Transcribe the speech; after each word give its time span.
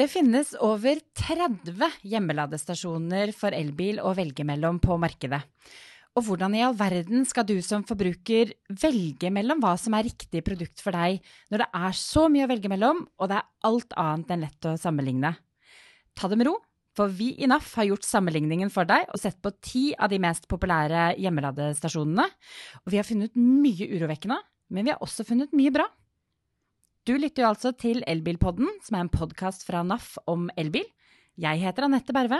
Det 0.00 0.06
finnes 0.08 0.54
over 0.64 0.96
30 1.12 1.98
hjemmeladestasjoner 2.08 3.34
for 3.36 3.52
elbil 3.52 3.98
å 4.00 4.14
velge 4.16 4.46
mellom 4.48 4.78
på 4.80 4.94
markedet. 4.96 5.42
Og 6.16 6.24
hvordan 6.24 6.54
i 6.56 6.62
all 6.64 6.72
verden 6.78 7.26
skal 7.28 7.44
du 7.44 7.58
som 7.60 7.84
forbruker 7.84 8.54
velge 8.80 9.28
mellom 9.28 9.60
hva 9.60 9.74
som 9.76 9.92
er 9.98 10.06
riktig 10.08 10.40
produkt 10.46 10.80
for 10.80 10.96
deg, 10.96 11.20
når 11.52 11.66
det 11.66 11.68
er 11.82 12.00
så 12.00 12.24
mye 12.32 12.46
å 12.46 12.50
velge 12.54 12.72
mellom, 12.72 13.04
og 13.20 13.28
det 13.28 13.42
er 13.42 13.68
alt 13.68 13.92
annet 14.00 14.32
enn 14.32 14.46
lett 14.46 14.70
å 14.70 14.74
sammenligne? 14.80 15.34
Ta 16.16 16.32
det 16.32 16.40
med 16.40 16.48
ro, 16.48 16.56
for 16.96 17.12
vi 17.12 17.34
i 17.36 17.52
NAF 17.52 17.76
har 17.76 17.90
gjort 17.90 18.08
sammenligningen 18.08 18.72
for 18.72 18.88
deg 18.88 19.04
og 19.12 19.20
sett 19.20 19.36
på 19.44 19.52
ti 19.60 19.90
av 19.92 20.08
de 20.14 20.22
mest 20.24 20.48
populære 20.48 21.10
hjemmeladestasjonene. 21.20 22.30
Og 22.86 22.94
vi 22.94 23.02
har 23.02 23.10
funnet 23.10 23.36
mye 23.36 23.92
urovekkende, 23.92 24.40
men 24.72 24.88
vi 24.88 24.96
har 24.96 25.04
også 25.04 25.28
funnet 25.28 25.52
mye 25.52 25.76
bra. 25.76 25.92
Du 27.10 27.16
lytter 27.18 27.42
jo 27.42 27.48
altså 27.48 27.72
til 27.74 28.04
Elbilpodden, 28.06 28.68
som 28.86 28.94
er 28.94 29.02
en 29.02 29.08
podkast 29.10 29.64
fra 29.66 29.80
NAF 29.82 30.12
om 30.30 30.44
elbil. 30.54 30.84
Jeg 31.42 31.58
heter 31.58 31.88
Anette 31.88 32.14
Berve. 32.14 32.36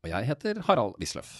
Og 0.00 0.08
jeg 0.08 0.28
heter 0.30 0.60
Harald 0.64 0.94
Wisløff. 1.02 1.34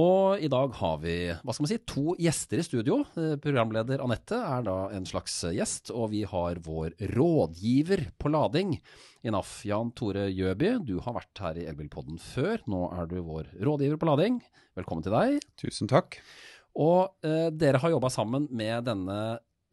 Og 0.00 0.40
i 0.40 0.48
dag 0.48 0.72
har 0.78 0.94
vi 1.02 1.16
hva 1.28 1.52
skal 1.52 1.66
man 1.66 1.70
si, 1.74 1.76
to 1.84 2.14
gjester 2.16 2.62
i 2.62 2.64
studio. 2.64 3.02
Eh, 3.20 3.34
programleder 3.44 4.00
Anette 4.00 4.38
er 4.40 4.64
da 4.64 4.78
en 4.96 5.04
slags 5.10 5.34
gjest, 5.58 5.92
og 5.92 6.14
vi 6.14 6.22
har 6.30 6.62
vår 6.64 6.96
rådgiver 7.12 8.06
på 8.16 8.32
lading 8.32 8.72
i 8.78 9.34
NAF, 9.34 9.58
Jan 9.68 9.92
Tore 9.98 10.24
Gjøby. 10.32 10.78
Du 10.88 10.94
har 11.04 11.18
vært 11.18 11.42
her 11.44 11.60
i 11.60 11.66
Elbilpodden 11.68 12.16
før, 12.30 12.64
nå 12.64 12.86
er 12.96 13.12
du 13.12 13.18
vår 13.26 13.52
rådgiver 13.60 14.00
på 14.00 14.08
lading. 14.08 14.40
Velkommen 14.78 15.04
til 15.04 15.12
deg. 15.18 15.44
Tusen 15.60 15.92
takk. 15.92 16.16
Og 16.80 17.12
eh, 17.28 17.50
dere 17.52 17.84
har 17.84 17.92
jobba 17.92 18.08
sammen 18.14 18.48
med 18.56 18.88
denne 18.88 19.18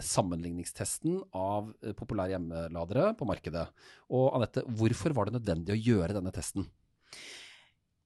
sammenligningstesten 0.04 1.20
av 1.36 1.70
eh, 1.82 1.94
populære 1.96 2.36
hjemmeladere 2.36 3.12
på 3.18 3.28
markedet. 3.30 3.68
Og 4.12 4.34
Anette, 4.36 4.66
hvorfor 4.78 5.16
var 5.16 5.30
det 5.30 5.38
nødvendig 5.38 5.76
å 5.76 5.80
gjøre 5.80 6.18
denne 6.18 6.34
testen? 6.36 6.68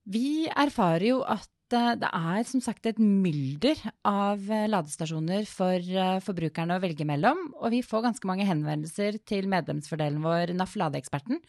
Vi 0.10 0.48
erfarer 0.50 1.08
jo 1.10 1.20
at 1.26 1.76
eh, 1.76 1.96
det 2.02 2.12
er 2.14 2.46
som 2.50 2.62
sagt 2.64 2.90
et 2.90 3.02
mylder 3.02 3.82
av 4.08 4.46
eh, 4.46 4.70
ladestasjoner 4.70 5.50
for 5.50 5.92
forbrukerne 6.26 6.78
å 6.78 6.84
velge 6.84 7.08
mellom, 7.10 7.50
og 7.58 7.74
vi 7.74 7.84
får 7.86 8.06
ganske 8.10 8.30
mange 8.30 8.48
henvendelser 8.50 9.22
til 9.26 9.50
medlemsfordelen 9.52 10.22
vår 10.26 10.56
NAF 10.58 10.78
Ladeeksperten, 10.80 11.42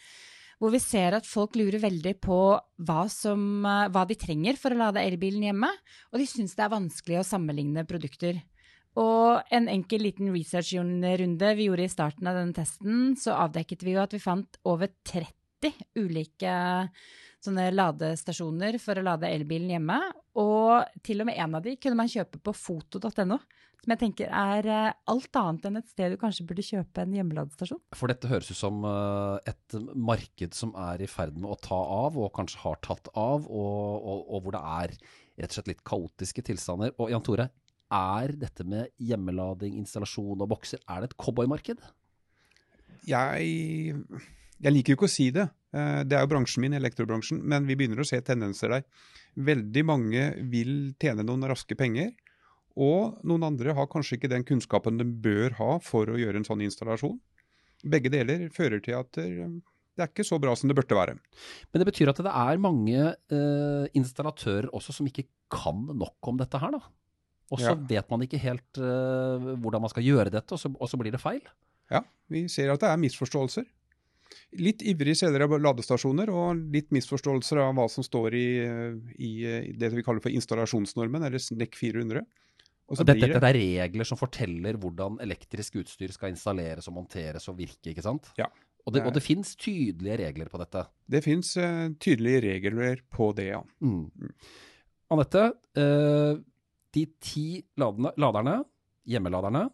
hvor 0.60 0.72
vi 0.74 0.80
ser 0.82 1.16
at 1.16 1.28
folk 1.28 1.54
lurer 1.56 1.80
veldig 1.80 2.18
på 2.20 2.40
hva, 2.84 3.02
som, 3.08 3.64
hva 3.64 4.02
de 4.08 4.16
trenger 4.20 4.58
for 4.60 4.76
å 4.76 4.80
lade 4.82 5.00
elbilen 5.00 5.46
hjemme, 5.46 5.70
og 6.12 6.20
de 6.20 6.26
syns 6.28 6.52
det 6.56 6.66
er 6.66 6.74
vanskelig 6.74 7.20
å 7.22 7.28
sammenligne 7.28 7.86
produkter. 7.88 8.42
Og 8.98 9.52
en 9.54 9.68
enkel 9.70 10.02
liten 10.02 10.32
research-runde 10.34 11.54
vi 11.58 11.68
gjorde 11.68 11.86
i 11.86 11.92
starten 11.92 12.26
av 12.26 12.38
denne 12.40 12.56
testen, 12.56 13.14
så 13.20 13.36
avdekket 13.46 13.84
vi 13.86 13.94
jo 13.94 14.02
at 14.02 14.16
vi 14.16 14.22
fant 14.22 14.58
over 14.66 14.90
30 15.06 15.30
ulike 16.00 16.54
sånne 17.44 17.70
ladestasjoner 17.72 18.76
for 18.82 18.98
å 18.98 19.04
lade 19.06 19.30
elbilen 19.30 19.70
hjemme. 19.76 20.00
Og 20.40 21.00
til 21.06 21.22
og 21.22 21.30
med 21.30 21.38
en 21.40 21.56
av 21.56 21.64
de 21.64 21.76
kunne 21.80 21.98
man 22.00 22.10
kjøpe 22.10 22.40
på 22.42 22.54
foto.no. 22.56 23.38
Som 23.80 23.94
jeg 23.94 24.00
tenker 24.02 24.32
er 24.36 24.66
eh, 24.68 24.96
alt 25.08 25.36
annet 25.40 25.66
enn 25.70 25.80
et 25.80 25.88
sted 25.88 26.12
du 26.12 26.18
kanskje 26.20 26.44
burde 26.44 26.64
kjøpe 26.66 27.00
en 27.00 27.14
hjemmeladestasjon. 27.16 27.80
For 27.96 28.12
dette 28.12 28.28
høres 28.28 28.50
ut 28.52 28.58
som 28.58 28.82
eh, 28.84 29.54
et 29.54 29.76
marked 29.96 30.56
som 30.56 30.74
er 30.76 31.00
i 31.00 31.08
ferd 31.08 31.38
med 31.40 31.48
å 31.48 31.56
ta 31.64 31.78
av, 31.78 32.18
og 32.20 32.28
kanskje 32.36 32.60
har 32.66 32.76
tatt 32.84 33.08
av, 33.14 33.48
og, 33.48 34.04
og, 34.04 34.20
og 34.28 34.44
hvor 34.44 34.56
det 34.58 34.60
er 34.60 34.94
rett 35.40 35.48
og 35.48 35.56
slett 35.56 35.72
litt 35.72 35.84
kaotiske 35.88 36.44
tilstander. 36.50 36.92
Og 37.00 37.08
Jan 37.14 37.24
Tore, 37.24 37.48
er 37.90 38.34
dette 38.38 38.66
med 38.66 38.92
hjemmelading, 39.02 39.78
installasjon 39.80 40.40
og 40.40 40.50
bokser, 40.52 40.82
er 40.86 41.02
det 41.02 41.10
et 41.10 41.16
cowboymarked? 41.20 41.82
Jeg, 43.08 43.94
jeg 44.60 44.74
liker 44.74 44.94
jo 44.94 44.98
ikke 44.98 45.08
å 45.08 45.12
si 45.12 45.30
det. 45.34 45.48
Eh, 45.74 46.02
det 46.06 46.16
er 46.16 46.24
jo 46.24 46.32
bransjen 46.32 46.64
min, 46.64 46.76
elektrobransjen, 46.78 47.40
men 47.42 47.66
vi 47.68 47.76
begynner 47.78 48.02
å 48.02 48.08
se 48.08 48.20
tendenser 48.24 48.74
der. 48.74 48.84
Veldig 49.50 49.86
mange 49.86 50.26
vil 50.52 50.92
tjene 51.00 51.26
noen 51.26 51.48
raske 51.50 51.76
penger, 51.78 52.12
og 52.80 53.18
noen 53.26 53.48
andre 53.50 53.74
har 53.76 53.90
kanskje 53.90 54.18
ikke 54.18 54.30
den 54.30 54.46
kunnskapen 54.46 55.00
de 55.00 55.06
bør 55.06 55.56
ha 55.58 55.72
for 55.82 56.10
å 56.10 56.18
gjøre 56.20 56.40
en 56.40 56.46
sånn 56.46 56.62
installasjon. 56.64 57.18
Begge 57.90 58.12
deler 58.12 58.48
fører 58.54 58.82
til 58.84 58.98
at 59.00 59.18
eh, 59.22 59.48
det 59.96 60.06
er 60.06 60.12
ikke 60.12 60.26
så 60.26 60.38
bra 60.40 60.54
som 60.56 60.70
det 60.70 60.76
burde 60.78 60.96
være. 60.96 61.18
Men 61.72 61.82
det 61.82 61.88
betyr 61.90 62.12
at 62.12 62.22
det 62.24 62.32
er 62.32 62.62
mange 62.62 63.10
eh, 63.10 63.86
installatører 63.98 64.70
også 64.76 64.94
som 64.96 65.08
ikke 65.10 65.26
kan 65.52 65.82
nok 65.90 66.30
om 66.30 66.38
dette 66.40 66.60
her, 66.62 66.76
da? 66.76 66.82
Og 67.50 67.58
så 67.58 67.72
ja. 67.72 67.78
vet 67.90 68.10
man 68.12 68.22
ikke 68.22 68.38
helt 68.38 68.78
uh, 68.78 69.52
hvordan 69.58 69.82
man 69.82 69.90
skal 69.92 70.06
gjøre 70.06 70.30
dette, 70.30 70.54
og 70.54 70.60
så, 70.62 70.70
og 70.70 70.90
så, 70.90 70.98
blir 71.00 71.14
det 71.14 71.22
feil. 71.22 71.42
Ja, 71.90 72.04
vi 72.30 72.44
ser 72.52 72.70
at 72.70 72.82
det 72.84 72.90
er 72.90 73.00
misforståelser. 73.02 73.66
Litt 74.62 74.84
ivrige 74.86 75.18
selgere 75.18 75.48
av 75.48 75.56
ladestasjoner, 75.58 76.30
og 76.30 76.60
litt 76.70 76.92
misforståelser 76.94 77.58
av 77.64 77.74
hva 77.74 77.88
som 77.90 78.06
står 78.06 78.36
i, 78.38 78.46
i, 79.18 79.32
det 79.78 79.90
vi 79.96 80.04
kaller 80.06 80.22
for 80.22 80.30
installasjonsnormen, 80.30 81.26
eller 81.26 81.42
SNEC 81.42 81.74
400. 81.74 82.22
Og 82.90 82.98
dette, 83.02 83.18
det... 83.18 83.32
dette, 83.34 83.50
er 83.50 83.58
regler 83.58 84.06
som 84.06 84.18
forteller 84.18 84.78
hvordan 84.78 85.18
elektrisk 85.22 85.78
utstyr 85.82 86.14
skal 86.14 86.32
installeres 86.34 86.86
og 86.90 86.96
monteres 86.98 87.46
og 87.50 87.58
virke, 87.58 87.92
ikke 87.92 88.06
sant? 88.06 88.30
Ja. 88.38 88.46
Og 88.86 88.94
det, 88.94 89.04
og 89.06 89.14
det 89.14 89.22
fins 89.22 89.52
tydelige 89.60 90.16
regler 90.22 90.48
på 90.50 90.58
dette? 90.62 90.86
Det 91.10 91.20
fins 91.22 91.52
uh, 91.60 91.90
tydelige 92.00 92.40
regler 92.46 93.02
på 93.12 93.30
det, 93.36 93.50
ja. 93.52 93.60
Mm. 93.84 94.08
Anette, 95.14 95.44
uh, 95.78 96.40
de 96.94 97.06
ti 97.22 97.46
ladene, 97.80 98.12
laderne, 98.20 98.56
hjemmeladerne, 99.10 99.64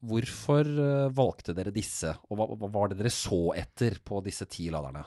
hvorfor 0.00 0.68
uh, 0.80 1.12
valgte 1.12 1.54
dere 1.56 1.72
disse, 1.74 2.12
og 2.28 2.38
hva, 2.38 2.46
hva, 2.56 2.68
var 2.72 2.90
det 2.90 3.00
dere 3.02 3.12
så 3.12 3.50
etter 3.58 3.98
på 4.04 4.22
disse 4.24 4.46
ti 4.50 4.70
laderne? 4.72 5.04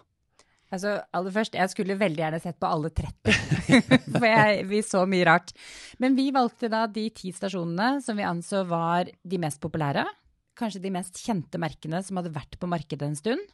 Altså, 0.73 0.95
aller 1.13 1.33
først, 1.33 1.53
Jeg 1.53 1.69
skulle 1.69 1.99
veldig 1.99 2.17
gjerne 2.17 2.39
sett 2.41 2.57
på 2.57 2.69
alle 2.69 2.89
30, 2.89 3.33
for 4.17 4.25
jeg, 4.25 4.63
vi 4.69 4.81
så 4.85 5.03
mye 5.09 5.27
rart. 5.29 5.53
Men 6.01 6.17
vi 6.17 6.31
valgte 6.33 6.69
da 6.73 6.87
de 6.89 7.05
ti 7.13 7.29
stasjonene 7.33 8.01
som 8.01 8.17
vi 8.17 8.25
anså 8.25 8.63
var 8.65 9.11
de 9.21 9.41
mest 9.41 9.61
populære. 9.61 10.05
Kanskje 10.57 10.81
de 10.81 10.93
mest 10.93 11.21
kjente 11.21 11.61
merkene 11.61 12.01
som 12.05 12.17
hadde 12.17 12.33
vært 12.33 12.57
på 12.61 12.69
markedet 12.69 13.05
en 13.05 13.17
stund. 13.17 13.53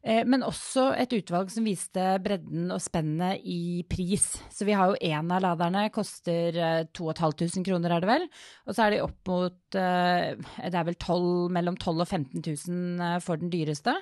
Eh, 0.00 0.22
men 0.24 0.44
også 0.46 0.86
et 0.96 1.12
utvalg 1.12 1.50
som 1.52 1.66
viste 1.68 2.04
bredden 2.24 2.70
og 2.72 2.80
spennet 2.80 3.42
i 3.44 3.84
pris. 3.88 4.26
Så 4.52 4.64
vi 4.68 4.76
har 4.76 4.92
jo 4.92 5.00
én 5.00 5.32
av 5.34 5.42
laderne, 5.44 5.88
koster 5.92 6.56
2500 6.96 7.60
eh, 7.60 7.64
kroner, 7.68 7.94
er 7.94 8.04
det 8.04 8.10
vel. 8.10 8.28
Og 8.66 8.76
så 8.76 8.86
er 8.86 8.94
de 8.94 9.02
opp 9.04 9.32
mot 9.32 9.80
eh, 9.80 10.36
Det 10.40 10.76
er 10.76 10.86
vel 10.88 10.96
12, 10.96 11.50
mellom 11.56 11.76
12 11.76 11.90
000 11.90 12.06
og 12.06 12.08
15 12.08 12.46
000 12.46 13.26
for 13.26 13.40
den 13.42 13.52
dyreste. 13.52 13.96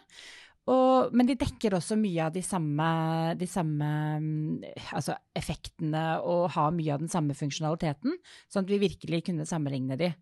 Og, 0.69 1.15
men 1.17 1.25
de 1.25 1.39
dekker 1.41 1.79
også 1.79 1.97
mye 1.97 2.27
av 2.27 2.35
de 2.35 2.43
samme, 2.45 2.89
de 3.41 3.47
samme 3.49 3.87
altså 4.93 5.17
effektene 5.37 6.19
og 6.21 6.51
har 6.59 6.75
mye 6.77 6.93
av 6.93 7.01
den 7.01 7.09
samme 7.09 7.37
funksjonaliteten, 7.39 8.19
sånn 8.53 8.67
at 8.67 8.73
vi 8.75 8.83
virkelig 8.83 9.23
kunne 9.31 9.49
sammenligne 9.49 9.97
de. 9.97 10.13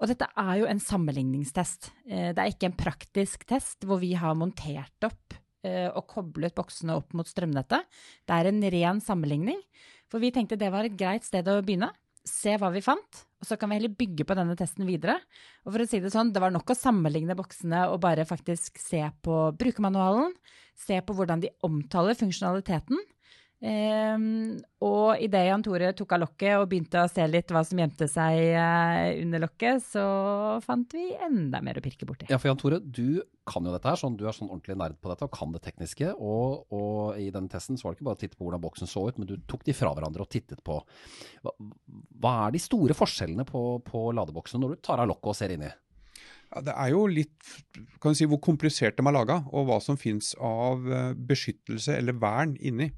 Og 0.00 0.10
dette 0.10 0.28
er 0.40 0.54
jo 0.60 0.68
en 0.68 0.82
sammenligningstest. 0.82 1.90
Eh, 2.08 2.30
det 2.34 2.40
er 2.40 2.52
ikke 2.52 2.70
en 2.70 2.78
praktisk 2.78 3.46
test 3.48 3.86
hvor 3.86 4.00
vi 4.02 4.14
har 4.18 4.36
montert 4.38 5.06
opp 5.06 5.36
eh, 5.66 5.88
og 5.90 6.06
koblet 6.10 6.56
boksene 6.56 6.96
opp 6.98 7.14
mot 7.16 7.28
strømnettet. 7.28 7.86
Det 8.26 8.38
er 8.38 8.50
en 8.50 8.64
ren 8.76 9.02
sammenligning. 9.04 9.60
For 10.10 10.22
vi 10.22 10.32
tenkte 10.34 10.58
det 10.60 10.72
var 10.74 10.86
et 10.86 10.98
greit 10.98 11.26
sted 11.26 11.48
å 11.50 11.60
begynne. 11.64 11.92
Se 12.24 12.54
hva 12.56 12.70
vi 12.72 12.80
fant, 12.80 13.18
og 13.42 13.44
så 13.44 13.58
kan 13.60 13.68
vi 13.68 13.76
heller 13.76 13.92
bygge 13.92 14.24
på 14.24 14.36
denne 14.38 14.54
testen 14.56 14.86
videre. 14.88 15.18
Og 15.66 15.74
for 15.74 15.84
å 15.84 15.88
si 15.88 15.98
det 16.00 16.12
sånn, 16.14 16.30
det 16.32 16.40
var 16.40 16.54
nok 16.54 16.72
å 16.72 16.78
sammenligne 16.78 17.36
boksene 17.36 17.82
og 17.92 17.98
bare 18.00 18.24
faktisk 18.28 18.80
se 18.80 19.02
på 19.24 19.40
brukermanualen. 19.60 20.32
Se 20.72 20.96
på 21.04 21.16
hvordan 21.16 21.44
de 21.44 21.52
omtaler 21.66 22.16
funksjonaliteten. 22.16 23.02
Um, 23.64 24.58
og 24.84 25.22
idet 25.24 25.46
Jan 25.46 25.62
Tore 25.64 25.94
tok 25.96 26.10
av 26.12 26.20
lokket 26.20 26.58
og 26.58 26.66
begynte 26.68 27.00
å 27.00 27.08
se 27.08 27.24
litt 27.24 27.48
hva 27.54 27.62
som 27.64 27.78
gjemte 27.80 28.04
seg 28.12 28.40
uh, 28.52 29.06
under 29.22 29.40
lokket, 29.46 29.80
så 29.86 30.02
fant 30.64 30.92
vi 30.92 31.06
enda 31.24 31.62
mer 31.64 31.80
å 31.80 31.84
pirke 31.84 32.04
borti. 32.04 32.28
Ja, 32.28 32.36
for 32.36 32.50
Jan 32.50 32.58
Tore, 32.60 32.82
du 32.84 33.22
kan 33.48 33.64
jo 33.64 33.72
dette 33.72 33.88
her, 33.88 33.96
sånn, 33.96 34.18
du 34.20 34.26
er 34.28 34.36
sånn 34.36 34.50
ordentlig 34.50 34.76
nerd 34.82 34.98
på 35.00 35.08
dette 35.08 35.24
og 35.24 35.32
kan 35.32 35.54
det 35.54 35.62
tekniske. 35.64 36.10
Og, 36.12 36.66
og 36.76 37.20
i 37.20 37.30
den 37.32 37.48
testen 37.52 37.80
så 37.80 37.86
var 37.86 37.94
det 37.94 38.02
ikke 38.02 38.08
bare 38.10 38.18
å 38.18 38.20
titte 38.20 38.36
på 38.36 38.44
hvordan 38.44 38.64
boksen 38.64 38.90
så 38.90 39.06
ut, 39.08 39.20
men 39.20 39.30
du 39.30 39.38
tok 39.48 39.64
de 39.64 39.76
fra 39.76 39.94
hverandre 39.96 40.26
og 40.26 40.32
tittet 40.34 40.60
på. 40.64 40.76
Hva, 41.46 41.54
hva 42.20 42.34
er 42.42 42.52
de 42.56 42.60
store 42.60 42.96
forskjellene 42.98 43.46
på, 43.48 43.62
på 43.86 44.04
ladeboksene 44.18 44.60
når 44.60 44.76
du 44.76 44.84
tar 44.84 45.00
av 45.00 45.08
lokket 45.08 45.32
og 45.32 45.38
ser 45.38 45.54
inni? 45.56 45.70
Ja, 46.52 46.60
det 46.68 46.74
er 46.76 46.92
jo 46.92 47.06
litt 47.08 47.54
kan 48.02 48.12
du 48.12 48.18
si, 48.18 48.28
hvor 48.28 48.42
komplisert 48.44 49.00
de 49.00 49.06
er 49.08 49.16
laga, 49.16 49.40
og 49.56 49.70
hva 49.70 49.80
som 49.82 49.96
finnes 49.98 50.34
av 50.36 50.84
eh, 50.84 51.16
beskyttelse 51.16 51.96
eller 51.96 52.20
vern 52.20 52.54
inni. 52.60 52.90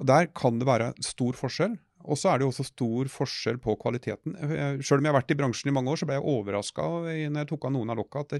Og 0.00 0.06
Der 0.08 0.28
kan 0.34 0.58
det 0.58 0.68
være 0.68 0.92
stor 1.04 1.36
forskjell. 1.38 1.76
Og 2.02 2.18
så 2.18 2.32
er 2.32 2.38
det 2.38 2.46
jo 2.46 2.50
også 2.50 2.66
stor 2.66 3.10
forskjell 3.12 3.58
på 3.62 3.76
kvaliteten. 3.78 4.34
Selv 4.82 4.98
om 4.98 5.06
jeg 5.06 5.12
har 5.12 5.18
vært 5.20 5.34
i 5.34 5.38
bransjen 5.38 5.70
i 5.70 5.74
mange 5.74 5.92
år, 5.92 6.00
så 6.00 6.08
ble 6.08 6.18
jeg 6.18 6.28
overraska 6.34 6.86
når 7.06 7.42
jeg 7.42 7.50
tok 7.52 7.66
av 7.68 7.74
noen 7.76 7.92
av 7.94 8.00
lokka 8.00 8.24
at 8.24 8.34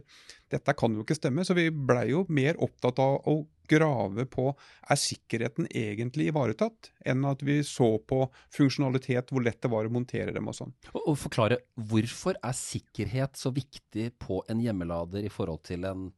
dette 0.52 0.74
kan 0.78 0.96
jo 0.96 1.04
ikke 1.04 1.18
stemme. 1.18 1.44
Så 1.46 1.56
vi 1.58 1.68
blei 1.70 2.08
jo 2.10 2.24
mer 2.32 2.58
opptatt 2.62 2.98
av 3.02 3.20
å 3.30 3.36
grave 3.70 4.26
på 4.28 4.48
er 4.52 4.98
sikkerheten 4.98 5.68
egentlig 5.70 6.28
ivaretatt, 6.32 6.90
enn 7.08 7.22
at 7.28 7.44
vi 7.46 7.60
så 7.64 7.94
på 8.02 8.24
funksjonalitet, 8.52 9.30
hvor 9.30 9.44
lett 9.46 9.62
det 9.62 9.70
var 9.72 9.86
å 9.86 9.94
montere 9.94 10.34
dem 10.34 10.50
og 10.50 10.58
sånn. 10.58 10.74
Og, 10.96 11.14
forklare, 11.20 11.62
hvorfor 11.78 12.36
er 12.42 12.58
sikkerhet 12.58 13.38
så 13.38 13.54
viktig 13.54 14.10
på 14.20 14.42
en 14.52 14.60
hjemmelader 14.64 15.24
i 15.24 15.32
forhold 15.32 15.62
til 15.70 15.86
en 15.88 16.10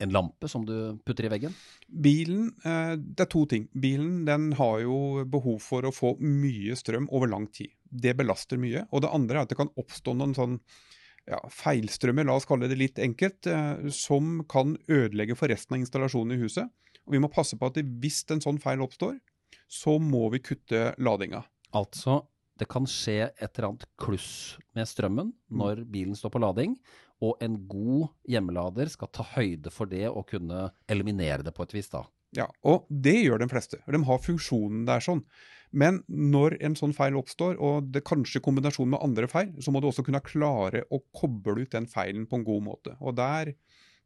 en 0.00 0.12
lampe 0.14 0.48
som 0.48 0.64
du 0.66 0.74
putter 1.06 1.28
i 1.28 1.32
veggen? 1.32 1.56
Bilen, 1.88 2.50
eh, 2.64 2.96
Det 2.96 3.26
er 3.26 3.30
to 3.30 3.44
ting. 3.46 3.68
Bilen 3.74 4.24
den 4.24 4.52
har 4.58 4.80
jo 4.80 5.24
behov 5.24 5.60
for 5.60 5.82
å 5.82 5.94
få 5.94 6.14
mye 6.20 6.76
strøm 6.76 7.08
over 7.10 7.28
lang 7.28 7.46
tid. 7.46 7.70
Det 7.90 8.16
belaster 8.16 8.58
mye. 8.58 8.86
Og 8.92 9.02
det 9.02 9.12
andre 9.12 9.38
er 9.38 9.42
at 9.42 9.52
det 9.52 9.58
kan 9.58 9.72
oppstå 9.76 10.16
noen 10.16 10.34
sånn 10.34 10.60
ja, 11.28 11.38
feilstrømmer, 11.52 12.26
la 12.26 12.34
oss 12.38 12.48
kalle 12.48 12.68
det 12.70 12.78
litt 12.80 12.98
enkelt, 12.98 13.46
eh, 13.46 13.88
som 13.90 14.44
kan 14.48 14.76
ødelegge 14.88 15.36
for 15.36 15.52
resten 15.52 15.76
av 15.76 15.84
installasjonen 15.84 16.36
i 16.36 16.42
huset. 16.42 16.70
Og 17.06 17.12
Vi 17.12 17.22
må 17.22 17.32
passe 17.32 17.58
på 17.58 17.66
at 17.66 17.74
hvis 17.74 18.24
en 18.30 18.40
sånn 18.40 18.60
feil 18.60 18.82
oppstår, 18.84 19.18
så 19.68 19.98
må 20.00 20.30
vi 20.32 20.42
kutte 20.42 20.94
ladinga. 20.98 21.44
Altså, 21.74 22.24
det 22.58 22.68
kan 22.68 22.84
skje 22.84 23.30
et 23.30 23.58
eller 23.58 23.70
annet 23.70 23.86
kluss 24.00 24.58
med 24.76 24.88
strømmen 24.88 25.32
når 25.50 25.84
bilen 25.90 26.16
står 26.18 26.34
på 26.34 26.42
lading, 26.42 26.74
og 27.20 27.42
en 27.44 27.58
god 27.68 28.08
hjemmelader 28.28 28.90
skal 28.92 29.10
ta 29.12 29.26
høyde 29.36 29.72
for 29.74 29.90
det 29.90 30.06
og 30.08 30.26
kunne 30.30 30.70
eliminere 30.90 31.44
det 31.44 31.54
på 31.56 31.66
et 31.66 31.74
vis 31.76 31.90
da. 31.92 32.04
Ja, 32.36 32.46
Og 32.62 32.86
det 32.88 33.16
gjør 33.24 33.42
de 33.42 33.48
fleste. 33.50 33.80
De 33.90 34.00
har 34.06 34.22
funksjonen 34.22 34.84
der 34.86 35.02
sånn. 35.02 35.24
Men 35.70 36.00
når 36.08 36.56
en 36.66 36.76
sånn 36.78 36.94
feil 36.94 37.18
oppstår, 37.18 37.58
og 37.62 37.90
det 37.94 38.04
kanskje 38.06 38.40
i 38.40 38.44
kombinasjon 38.44 38.90
med 38.90 39.02
andre 39.02 39.28
feil, 39.30 39.52
så 39.62 39.70
må 39.74 39.82
du 39.82 39.88
også 39.90 40.04
kunne 40.06 40.22
klare 40.22 40.84
å 40.90 41.00
koble 41.14 41.62
ut 41.62 41.74
den 41.74 41.86
feilen 41.90 42.26
på 42.30 42.40
en 42.40 42.46
god 42.46 42.64
måte. 42.66 42.94
Og 42.98 43.16
der, 43.18 43.52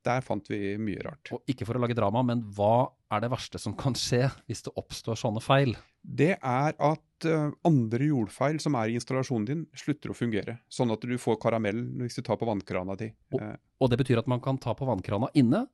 der 0.05 0.21
fant 0.25 0.49
vi 0.53 0.77
mye 0.81 1.03
rart. 1.07 1.31
Og 1.35 1.43
ikke 1.51 1.67
for 1.69 1.79
å 1.79 1.83
lage 1.83 1.97
drama, 1.97 2.23
men 2.27 2.43
hva 2.57 2.91
er 3.15 3.21
det 3.25 3.31
verste 3.33 3.59
som 3.63 3.75
kan 3.79 3.95
skje 3.99 4.27
hvis 4.49 4.63
det 4.67 4.73
oppstår 4.81 5.17
sånne 5.21 5.43
feil? 5.45 5.75
Det 6.05 6.35
er 6.37 6.75
at 6.77 7.25
eh, 7.29 7.51
andre 7.65 8.09
jordfeil 8.11 8.59
som 8.61 8.75
er 8.77 8.91
i 8.93 8.97
installasjonen 8.99 9.47
din, 9.49 9.63
slutter 9.77 10.13
å 10.13 10.17
fungere. 10.19 10.59
Sånn 10.69 10.93
at 10.93 11.01
du 11.01 11.15
får 11.21 11.39
karamell 11.41 11.81
hvis 12.03 12.19
du 12.19 12.23
tar 12.27 12.37
på 12.41 12.49
vannkrana 12.51 12.97
di. 13.01 13.13
Og- 13.33 13.41
Eh, 13.41 13.57
Og 13.81 13.91
det 13.91 13.99
betyr 13.99 14.19
at 14.19 14.29
man 14.31 14.41
kan 14.41 14.57
ta 14.59 14.73
på 14.75 14.87
vannkrana 14.87 15.29
inne 15.35 15.67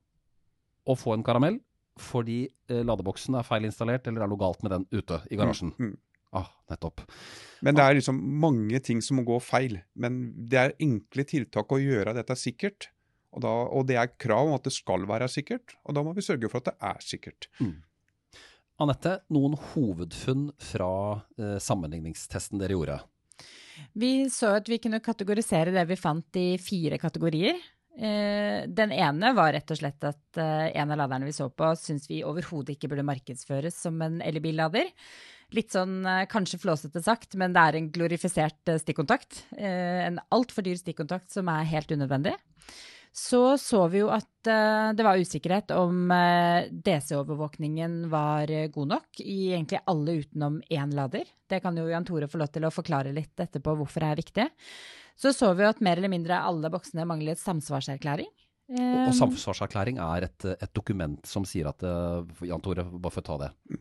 og 0.87 0.97
få 0.99 1.13
en 1.15 1.23
karamell 1.27 1.61
fordi 2.01 2.45
eh, 2.71 2.81
ladeboksen 2.87 3.35
er 3.37 3.43
feil 3.45 3.67
installert, 3.69 4.07
eller 4.09 4.23
er 4.25 4.29
noe 4.31 4.39
galt 4.41 4.63
med 4.65 4.73
den 4.73 4.87
ute 4.95 5.19
i 5.31 5.37
garasjen. 5.37 5.75
Mm, 5.79 5.91
mm. 5.91 5.99
Ah, 6.33 6.47
nettopp. 6.71 7.01
Men 7.61 7.75
det 7.75 7.83
er 7.85 7.95
liksom 7.99 8.17
mange 8.41 8.79
ting 8.87 9.01
som 9.03 9.19
må 9.19 9.25
gå 9.27 9.37
feil. 9.43 9.81
Men 9.99 10.33
det 10.49 10.59
er 10.63 10.73
enkle 10.81 11.25
tiltak 11.27 11.69
å 11.75 11.81
gjøre 11.83 12.15
dette 12.15 12.37
sikkert. 12.39 12.87
Og, 13.31 13.43
da, 13.45 13.53
og 13.71 13.87
det 13.87 13.97
er 14.01 14.13
krav 14.19 14.49
om 14.49 14.57
at 14.57 14.67
det 14.67 14.75
skal 14.75 15.07
være 15.07 15.29
sikkert, 15.31 15.77
og 15.87 15.95
da 15.95 16.03
må 16.03 16.15
vi 16.17 16.25
sørge 16.27 16.51
for 16.51 16.61
at 16.61 16.73
det 16.73 16.77
er 16.91 17.05
sikkert. 17.05 17.49
Anette, 18.81 19.19
noen 19.31 19.55
hovedfunn 19.71 20.49
fra 20.73 20.93
eh, 21.39 21.59
sammenligningstesten 21.63 22.63
dere 22.63 22.79
gjorde? 22.79 23.01
Vi 23.93 24.29
så 24.33 24.55
at 24.59 24.69
vi 24.69 24.81
kunne 24.83 25.03
kategorisere 25.05 25.75
det 25.75 25.85
vi 25.89 25.99
fant 26.01 26.39
i 26.41 26.55
fire 26.61 26.99
kategorier. 27.01 27.61
Eh, 28.01 28.65
den 28.71 28.95
ene 28.97 29.35
var 29.37 29.53
rett 29.53 29.71
og 29.73 29.81
slett 29.81 30.07
at 30.09 30.41
eh, 30.41 30.71
en 30.81 30.95
av 30.95 31.03
laderne 31.03 31.29
vi 31.29 31.35
så 31.37 31.51
på, 31.53 31.75
syns 31.77 32.09
vi 32.11 32.23
overhodet 32.25 32.77
ikke 32.77 32.89
burde 32.93 33.07
markedsføres 33.07 33.77
som 33.85 34.01
en 34.07 34.21
elbillader. 34.25 34.89
Litt 35.57 35.75
sånn 35.75 36.01
eh, 36.07 36.25
kanskje 36.31 36.61
flåsete 36.63 37.03
sagt, 37.05 37.35
men 37.41 37.55
det 37.57 37.67
er 37.67 37.79
en 37.79 37.91
glorifisert 37.93 38.71
eh, 38.71 38.81
stikkontakt. 38.81 39.45
Eh, 39.59 40.07
en 40.07 40.21
altfor 40.33 40.65
dyr 40.67 40.79
stikkontakt 40.79 41.33
som 41.35 41.51
er 41.53 41.69
helt 41.73 41.91
unødvendig. 41.91 42.37
Så 43.13 43.59
så 43.59 43.89
vi 43.91 44.05
jo 44.05 44.11
at 44.15 44.47
eh, 44.47 44.93
det 44.95 45.03
var 45.03 45.19
usikkerhet 45.19 45.73
om 45.75 46.13
eh, 46.15 46.69
DC-overvåkningen 46.71 48.05
var 48.11 48.51
eh, 48.55 48.69
god 48.71 48.93
nok 48.93 49.23
i 49.25 49.51
egentlig 49.51 49.81
alle 49.91 50.21
utenom 50.23 50.61
én 50.71 50.93
lader. 50.95 51.27
Det 51.51 51.59
kan 51.65 51.77
jo 51.77 51.89
Jan 51.91 52.07
Tore 52.07 52.29
få 52.31 52.39
lov 52.39 52.53
til 52.55 52.69
å 52.69 52.71
forklare 52.71 53.15
litt 53.15 53.35
etterpå 53.43 53.75
hvorfor 53.81 54.07
det 54.07 54.11
er 54.13 54.21
viktig. 54.23 54.47
Så 55.19 55.35
så 55.35 55.51
vi 55.59 55.67
jo 55.67 55.73
at 55.73 55.83
mer 55.83 55.99
eller 55.99 56.13
mindre 56.13 56.39
alle 56.39 56.71
boksene 56.71 57.07
manglet 57.09 57.43
samsvarserklæring. 57.43 58.31
Og, 58.71 58.99
og 59.09 59.15
samsvarserklæring 59.19 59.99
er 59.99 60.29
et, 60.29 60.47
et 60.55 60.71
dokument 60.79 61.19
som 61.27 61.43
sier 61.43 61.67
at 61.73 61.83
Jan 61.83 62.63
Tore, 62.63 62.85
bare 62.87 63.11
for 63.17 63.25
å 63.25 63.27
ta 63.27 63.39
det. 63.43 63.81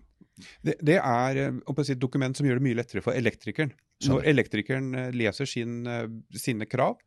Det, 0.65 0.73
det 0.81 0.95
er 0.97 1.39
å 1.53 1.75
si, 1.83 1.93
et 1.93 2.01
dokument 2.01 2.33
som 2.35 2.47
gjør 2.47 2.57
det 2.57 2.65
mye 2.65 2.79
lettere 2.79 3.05
for 3.05 3.13
elektrikeren. 3.13 3.75
Når 4.09 4.25
elektrikeren 4.31 4.89
leser 5.13 5.47
sin, 5.51 5.83
sine 6.33 6.65
krav, 6.65 6.97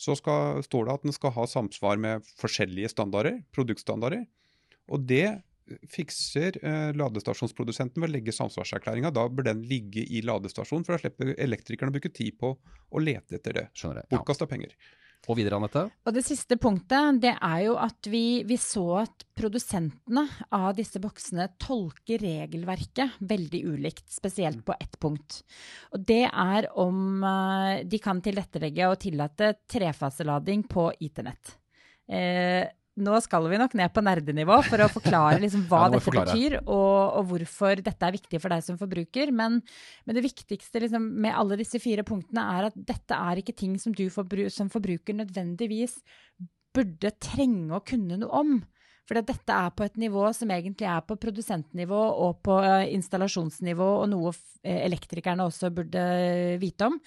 så 0.00 0.16
skal, 0.18 0.62
står 0.66 0.88
det 0.88 0.94
at 0.96 1.06
den 1.06 1.14
skal 1.14 1.34
ha 1.36 1.46
samsvar 1.46 2.00
med 2.00 2.26
forskjellige 2.40 2.92
standarder, 2.94 3.42
produktstandarder. 3.54 4.24
Og 4.92 5.04
det 5.06 5.26
fikser 5.92 6.56
eh, 6.58 6.90
ladestasjonsprodusenten 6.98 8.02
ved 8.02 8.10
å 8.10 8.14
legge 8.16 8.34
samsvarserklæringa. 8.34 9.12
Da 9.14 9.28
bør 9.30 9.46
den 9.52 9.62
ligge 9.68 10.02
i 10.02 10.22
ladestasjonen, 10.26 10.84
for 10.86 10.96
da 10.96 11.02
slipper 11.04 11.34
elektrikerne 11.36 11.92
å 11.92 11.96
bruke 11.96 12.12
tid 12.12 12.36
på 12.40 12.54
å 12.56 13.02
lete 13.02 13.38
etter 13.38 13.60
det. 13.60 13.66
Bortkasta. 14.10 14.48
Ja. 14.48 14.50
Penger. 14.50 14.74
Og 15.30 15.38
videre, 15.38 15.54
Anette? 15.60 15.84
Og 16.02 16.14
det 16.16 16.24
siste 16.26 16.56
punktet, 16.58 17.20
det 17.22 17.36
er 17.36 17.60
jo 17.68 17.76
at 17.78 18.08
vi, 18.10 18.42
vi 18.42 18.56
så 18.58 19.04
at 19.04 19.22
produsentene 19.38 20.24
av 20.50 20.72
disse 20.74 20.98
boksene 21.02 21.46
tolker 21.62 22.18
regelverket 22.24 23.20
veldig 23.30 23.60
ulikt, 23.70 24.08
spesielt 24.10 24.64
på 24.66 24.74
ett 24.80 24.98
punkt. 25.02 25.40
Og 25.94 26.02
det 26.10 26.24
er 26.26 26.68
om 26.82 27.22
eh, 27.22 27.84
de 27.86 28.02
kan 28.02 28.22
tilrettelegge 28.24 28.90
og 28.90 28.98
tillate 29.04 29.54
trefaselading 29.70 30.66
på 30.70 30.90
IT-nett. 31.06 31.54
Eh, 32.10 32.66
nå 33.00 33.20
skal 33.24 33.46
vi 33.48 33.58
nok 33.60 33.72
ned 33.78 33.92
på 33.94 34.02
nerdenivå 34.04 34.58
for 34.66 34.82
å 34.84 34.88
forklare 34.92 35.38
liksom 35.44 35.64
hva 35.70 35.86
Ja, 35.86 35.92
dette 35.94 36.04
forklare. 36.04 36.34
betyr, 36.34 36.56
og, 36.66 36.98
og 37.20 37.30
hvorfor 37.30 37.80
dette 37.80 38.08
er 38.08 38.16
viktig 38.18 38.40
for 38.42 38.52
deg 38.52 38.66
som 38.66 38.76
forbruker. 38.80 39.32
Men, 39.32 39.60
men 40.04 40.18
det 40.18 40.24
viktigste 40.26 40.82
liksom, 40.84 41.06
med 41.24 41.32
alle 41.38 41.56
disse 41.60 41.80
fire 41.82 42.04
punktene 42.04 42.44
er 42.58 42.68
at 42.68 42.76
dette 42.76 43.16
er 43.16 43.40
ikke 43.40 43.56
ting 43.56 43.78
som 43.80 43.96
du 43.96 44.04
forbru 44.12 44.44
som 44.52 44.68
forbruker 44.72 45.16
nødvendigvis 45.22 45.96
burde 46.72 47.10
trenge 47.20 47.72
å 47.76 47.84
kunne 47.84 48.20
noe 48.20 48.44
om. 48.44 48.54
For 49.08 49.18
dette 49.18 49.52
er 49.52 49.72
på 49.74 49.84
et 49.84 49.96
nivå 49.98 50.28
som 50.36 50.52
egentlig 50.54 50.86
er 50.88 51.00
på 51.04 51.16
produsentnivå 51.20 52.00
og 52.22 52.38
på 52.46 52.54
eh, 52.62 52.92
installasjonsnivå, 52.94 53.88
og 54.04 54.08
noe 54.12 54.30
eh, 54.62 54.84
elektrikerne 54.86 55.48
også 55.48 55.72
burde 55.74 56.04
vite 56.62 56.86
om. 56.92 57.00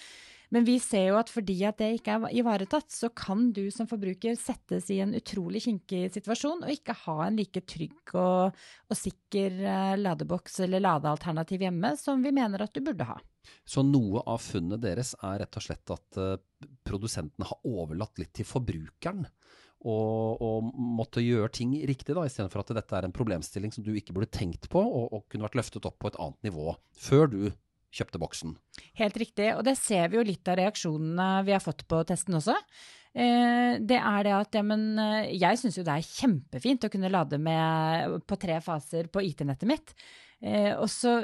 Men 0.54 0.66
vi 0.68 0.78
ser 0.84 1.10
jo 1.10 1.20
at 1.20 1.32
fordi 1.34 1.58
at 1.68 1.80
det 1.82 1.92
ikke 1.98 2.18
er 2.18 2.36
ivaretatt, 2.38 2.90
så 2.94 3.10
kan 3.16 3.50
du 3.56 3.64
som 3.74 3.90
forbruker 3.90 4.38
settes 4.40 4.90
i 4.94 5.00
en 5.04 5.16
utrolig 5.18 5.64
kinkig 5.66 6.10
situasjon 6.16 6.66
og 6.66 6.74
ikke 6.74 6.98
ha 7.06 7.18
en 7.26 7.40
like 7.40 7.64
trygg 7.66 8.14
og, 8.14 8.58
og 8.90 9.00
sikker 9.00 9.62
eh, 9.64 9.96
ladeboks 10.02 10.62
eller 10.66 10.84
ladealternativ 10.86 11.66
hjemme 11.66 11.96
som 12.00 12.24
vi 12.26 12.34
mener 12.36 12.66
at 12.66 12.76
du 12.76 12.84
burde 12.86 13.08
ha. 13.10 13.18
Så 13.66 13.84
noe 13.86 14.24
av 14.26 14.42
funnet 14.42 14.82
deres 14.82 15.14
er 15.22 15.42
rett 15.44 15.58
og 15.60 15.66
slett 15.66 15.94
at 15.94 16.22
eh, 16.22 16.38
produsentene 16.86 17.50
har 17.50 17.70
overlatt 17.70 18.22
litt 18.22 18.34
til 18.38 18.48
forbrukeren. 18.50 19.26
Og, 19.86 20.42
og 20.42 20.72
måtte 20.74 21.22
gjøre 21.22 21.52
ting 21.54 21.75
riktig, 21.86 22.16
da, 22.18 22.24
istedenfor 22.25 22.64
at 22.64 22.72
dette 22.74 22.96
er 22.98 23.06
en 23.06 23.14
problemstilling 23.14 23.74
som 23.75 23.86
du 23.86 23.92
ikke 23.94 24.16
burde 24.16 24.32
tenkt 24.34 24.66
på, 24.72 24.82
og, 24.82 25.12
og 25.14 25.28
kunne 25.30 25.46
vært 25.46 25.60
løftet 25.60 25.86
opp 25.86 26.00
på 26.02 26.10
et 26.10 26.18
annet 26.22 26.48
nivå 26.48 26.74
før 26.98 27.30
du 27.30 27.42
kjøpte 27.96 28.20
boksen. 28.22 28.58
Helt 29.00 29.18
riktig, 29.20 29.50
og 29.56 29.64
det 29.68 29.78
ser 29.80 30.12
vi 30.12 30.20
jo 30.20 30.28
litt 30.28 30.48
av 30.52 30.60
reaksjonene 30.60 31.30
vi 31.48 31.56
har 31.56 31.64
fått 31.64 31.86
på 31.90 32.02
testen 32.08 32.38
også. 32.40 32.58
Eh, 33.16 33.78
det 33.80 33.98
er 34.02 34.28
det 34.28 34.34
at 34.36 34.58
ja, 34.58 34.64
men 34.68 34.88
eh, 35.00 35.32
jeg 35.40 35.62
syns 35.62 35.80
jo 35.80 35.86
det 35.88 35.96
er 35.96 36.10
kjempefint 36.10 36.84
å 36.84 36.92
kunne 36.92 37.12
lade 37.14 37.40
med, 37.40 38.20
på 38.28 38.38
tre 38.42 38.60
faser 38.64 39.08
på 39.08 39.24
IT-nettet 39.24 39.70
mitt. 39.70 39.96
Eh, 40.44 40.74
og 40.75 40.90
så 40.92 41.22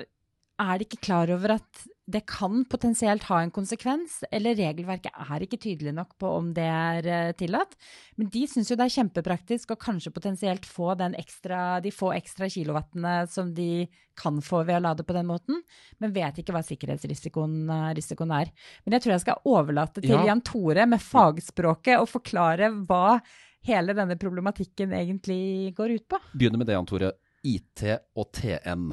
er 0.62 0.78
de 0.78 0.88
ikke 0.88 1.04
klar 1.04 1.32
over 1.36 1.58
at 1.58 1.84
det 2.12 2.22
kan 2.30 2.65
potensielt 2.70 3.24
ha 3.30 3.39
en 3.41 3.51
konsekvens, 3.56 4.20
eller 4.32 4.56
regelverket 4.60 5.15
er 5.32 5.46
ikke 5.46 5.60
tydelig 5.63 5.94
nok 5.96 6.18
på 6.20 6.30
om 6.38 6.50
det 6.58 6.65
er 6.68 7.08
eh, 7.08 7.32
tillatt. 7.39 7.77
Men 8.20 8.30
de 8.34 8.41
syns 8.51 8.70
jo 8.72 8.77
det 8.80 8.86
er 8.89 8.96
kjempepraktisk 8.98 9.72
å 9.74 9.80
kanskje 9.80 10.12
potensielt 10.15 10.68
få 10.68 10.94
den 11.00 11.15
ekstra, 11.20 11.80
de 11.84 11.91
få 11.96 12.12
ekstra 12.18 12.50
kilowattene 12.51 13.15
som 13.32 13.53
de 13.58 13.88
kan 14.20 14.41
få 14.44 14.63
ved 14.68 14.77
å 14.82 14.84
lade 14.84 15.06
på 15.08 15.15
den 15.15 15.30
måten, 15.30 15.62
men 16.03 16.12
vet 16.13 16.41
ikke 16.44 16.53
hva 16.53 16.62
sikkerhetsrisikoen 16.68 17.56
eh, 17.72 17.88
risikoen 17.98 18.34
er. 18.36 18.51
Men 18.86 18.98
jeg 18.98 19.06
tror 19.06 19.15
jeg 19.15 19.25
skal 19.25 19.48
overlate 19.48 20.03
til 20.03 20.18
Ja. 20.18 20.25
Jan 20.27 20.44
Tore 20.46 20.86
med 20.86 21.01
fagspråket 21.01 21.98
å 22.01 22.10
forklare 22.10 22.70
hva 22.86 23.22
hele 23.65 23.94
denne 23.94 24.18
problematikken 24.18 24.91
egentlig 24.98 25.74
går 25.77 25.96
ut 25.96 26.08
på. 26.10 26.20
Begynner 26.34 26.58
med 26.62 26.68
det, 26.68 26.74
Jan 26.75 26.89
Tore. 26.89 27.12
IT 27.46 27.84
og 28.18 28.32
TN. 28.34 28.91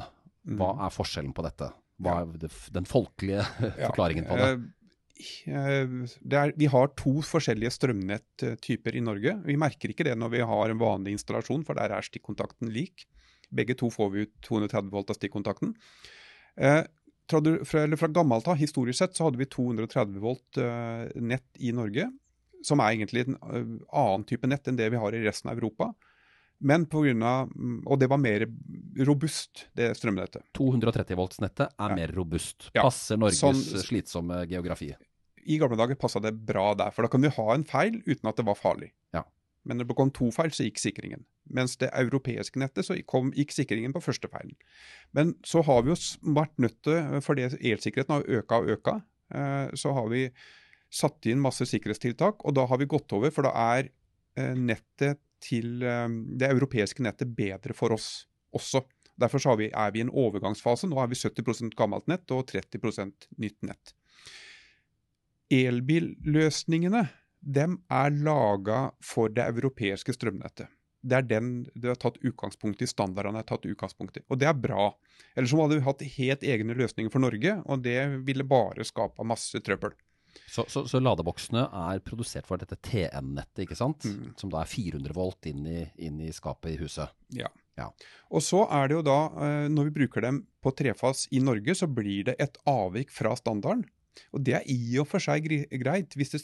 Hva 0.49 0.71
Mm. 0.73 0.79
er 0.85 0.89
forskjellen 0.93 1.33
på 1.35 1.43
dette? 1.45 1.67
Hva 1.99 2.19
er 2.23 2.35
det 2.41 2.51
den 2.75 2.87
folkelige 2.87 3.45
forklaringen 3.89 4.27
på 4.29 4.37
det? 4.39 4.49
eh, 4.49 5.55
eh, 5.55 5.95
det 6.21 6.41
er, 6.41 6.53
vi 6.59 6.69
har 6.71 6.93
to 6.99 7.17
forskjellige 7.25 7.73
strømnetttyper 7.75 8.95
i 8.95 9.03
Norge. 9.03 9.35
Vi 9.45 9.57
merker 9.59 9.91
ikke 9.91 10.07
det 10.07 10.15
når 10.19 10.33
vi 10.37 10.45
har 10.51 10.71
en 10.71 10.81
vanlig 10.81 11.17
installasjon, 11.17 11.65
for 11.67 11.79
der 11.79 11.95
er 11.95 12.05
stikkontakten 12.05 12.71
lik. 12.73 13.07
Begge 13.51 13.75
to 13.77 13.89
får 13.91 14.13
vi 14.13 14.25
ut 14.27 14.33
230 14.45 14.93
volt 14.93 15.11
av 15.11 15.19
stikkontakten. 15.19 15.75
Eh, 16.59 16.83
fra, 17.29 17.95
fra 17.99 18.09
gammelt 18.13 18.47
av, 18.49 18.57
historisk 18.57 19.01
sett, 19.01 19.17
så 19.17 19.27
hadde 19.27 19.41
vi 19.41 19.49
230 19.51 20.19
volt 20.23 20.59
eh, 20.61 21.09
nett 21.21 21.47
i 21.59 21.73
Norge. 21.75 22.07
Som 22.65 22.81
er 22.83 22.95
egentlig 22.95 23.27
en 23.27 23.37
annen 23.39 24.25
type 24.27 24.47
nett 24.49 24.67
enn 24.67 24.79
det 24.79 24.89
vi 24.91 24.99
har 24.99 25.15
i 25.15 25.21
resten 25.23 25.51
av 25.51 25.59
Europa. 25.59 25.93
Men 26.61 26.85
mm, 26.85 27.83
Og 27.87 27.99
det 27.99 28.09
var 28.09 28.17
mer 28.17 28.45
robust, 29.05 29.67
det 29.75 29.93
strømnettet. 29.97 30.43
230 30.53 31.15
volts-nettet 31.15 31.67
er 31.79 31.89
Ja. 31.89 31.95
mer 31.95 32.11
robust. 32.15 32.71
Passer 32.73 33.17
Norges 33.17 33.39
sånn- 33.41 33.83
slitsomme 33.83 34.45
geografi. 34.47 34.93
I 35.47 35.57
gamle 35.57 35.77
dager 35.77 35.95
passa 35.95 36.19
det 36.19 36.33
bra 36.45 36.73
der, 36.75 36.91
for 36.91 37.03
da 37.03 37.07
kan 37.07 37.21
vi 37.21 37.29
ha 37.29 37.53
en 37.53 37.63
feil 37.63 38.01
uten 38.05 38.27
at 38.27 38.35
det 38.35 38.45
var 38.45 38.55
farlig. 38.55 38.91
Ja. 39.13 39.23
Men 39.65 39.77
når 39.77 39.87
det 39.87 39.95
kom 39.95 40.11
to 40.11 40.29
feil, 40.31 40.49
så 40.51 40.63
gikk 40.69 40.77
sikringen. 40.79 41.25
Mens 41.49 41.75
det 41.77 41.91
europeiske 41.93 42.57
nettet 42.59 42.85
så 42.85 42.95
kom, 43.05 43.31
gikk 43.31 43.51
sikringen 43.51 43.93
på 43.93 44.01
første 44.01 44.29
feilen. 44.29 44.55
Men 45.13 45.35
så 45.43 45.63
har 45.63 45.81
vi 45.83 45.91
jo 45.93 46.33
vært 46.33 46.57
nødt 46.57 46.81
til, 46.83 47.21
fordi 47.21 47.43
elsikkerheten 47.47 48.09
har 48.09 48.23
øka 48.23 48.59
og 48.59 48.67
øka, 48.77 49.03
eh, 49.31 49.71
så 49.75 49.93
har 49.93 50.09
vi 50.09 50.29
satt 50.91 51.25
inn 51.25 51.39
masse 51.39 51.61
sikkerhetstiltak. 51.65 52.43
Og 52.45 52.53
da 52.55 52.65
har 52.65 52.77
vi 52.77 52.85
gått 52.85 53.11
over, 53.13 53.31
for 53.31 53.43
da 53.43 53.51
er 53.51 53.89
eh, 54.37 54.53
nettet 54.55 55.19
til 55.43 55.79
det 55.79 56.49
europeiske 56.49 57.03
nettet 57.05 57.31
bedre 57.35 57.75
for 57.77 57.95
oss 57.95 58.09
også. 58.55 58.83
Derfor 59.19 59.57
vi, 59.59 59.67
er 59.75 59.91
vi 59.91 59.99
i 59.99 60.05
en 60.05 60.13
overgangsfase. 60.15 60.87
Nå 60.87 60.99
er 61.01 61.09
vi 61.11 61.19
70% 61.19 61.75
gammelt 61.77 62.07
nett 62.07 62.31
og 62.31 62.45
30% 62.51 63.27
nytt 63.37 63.65
nett. 63.67 63.93
Elbilløsningene 65.51 67.07
dem 67.39 67.79
er 67.91 68.11
laga 68.11 68.89
for 69.03 69.31
det 69.33 69.47
europeiske 69.47 70.13
strømnettet. 70.15 70.69
Det 70.99 71.15
er 71.15 71.27
den 71.27 71.51
det 71.79 71.93
har 71.93 71.99
tatt 71.99 72.19
utgangspunkt 72.27 72.81
i, 72.83 72.87
standardene 72.89 73.39
har 73.39 73.47
tatt 73.47 73.67
utgangspunkt 73.69 74.19
i. 74.19 74.23
Og 74.27 74.41
det 74.41 74.49
er 74.49 74.57
bra. 74.57 74.89
Ellers 75.35 75.53
hadde 75.55 75.77
vi 75.77 75.85
hatt 75.85 76.03
helt 76.17 76.43
egne 76.43 76.75
løsninger 76.75 77.11
for 77.13 77.23
Norge, 77.23 77.55
og 77.65 77.85
det 77.85 77.99
ville 78.27 78.43
bare 78.47 78.87
skapa 78.87 79.23
masse 79.23 79.61
trøbbel. 79.63 79.95
Så, 80.49 80.65
så, 80.71 80.83
så, 80.89 81.01
ladeboksene 81.01 81.65
er 81.91 82.01
produsert 82.05 82.47
for 82.49 82.61
dette 82.61 82.77
TN-nettet, 82.85 83.63
ikke 83.65 83.77
sant? 83.77 84.05
Mm. 84.05 84.35
Som 84.39 84.51
da 84.53 84.63
er 84.63 84.69
400 84.69 85.15
volt 85.15 85.49
inn 85.49 85.65
i, 85.69 85.81
inn 86.05 86.19
i 86.25 86.31
skapet 86.35 86.73
i 86.73 86.79
huset? 86.81 87.13
Ja. 87.35 87.51
Ja. 87.79 87.87
Og 88.33 88.43
så 88.43 88.65
er 88.75 88.89
det 88.89 88.97
jo 88.97 89.03
da, 89.07 89.19
eh, 89.39 89.67
når 89.71 89.89
vi 89.89 89.97
bruker 90.01 90.25
dem 90.25 90.41
på 90.63 90.73
trefas 90.75 91.27
i 91.31 91.41
Norge, 91.43 91.75
så 91.77 91.87
blir 91.87 92.27
det 92.27 92.35
et 92.43 92.57
avvik 92.67 93.13
fra 93.13 93.35
standarden. 93.39 93.85
Og 94.35 94.43
det 94.43 94.57
er 94.59 94.65
i 94.67 94.97
og 94.99 95.07
for 95.07 95.23
seg 95.23 95.47
greit, 95.47 96.17
det, 96.17 96.41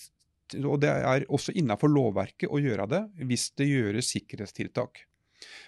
og 0.62 0.80
det 0.84 0.94
er 0.94 1.26
også 1.34 1.56
innafor 1.58 1.92
lovverket 1.92 2.52
å 2.54 2.62
gjøre 2.62 2.88
det 2.92 3.02
hvis 3.28 3.50
det 3.60 3.68
gjøres 3.68 4.14
sikkerhetstiltak. 4.14 5.04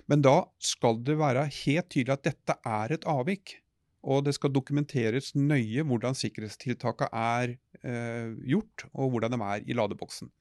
Men 0.08 0.24
da 0.24 0.40
skal 0.64 1.02
det 1.04 1.18
være 1.20 1.48
helt 1.64 1.90
tydelig 1.92 2.16
at 2.16 2.28
dette 2.30 2.56
er 2.64 2.94
et 2.96 3.08
avvik. 3.10 3.58
Og 4.08 4.24
det 4.24 4.38
skal 4.38 4.54
dokumenteres 4.56 5.34
nøye 5.36 5.84
hvordan 5.88 6.16
sikkerhetstiltakene 6.16 7.10
er 7.12 7.56
eh, 7.84 8.34
gjort, 8.48 8.88
og 8.94 9.12
hvordan 9.14 9.36
de 9.36 9.40
er 9.44 9.66
i 9.68 9.76
ladeboksen. 9.76 10.32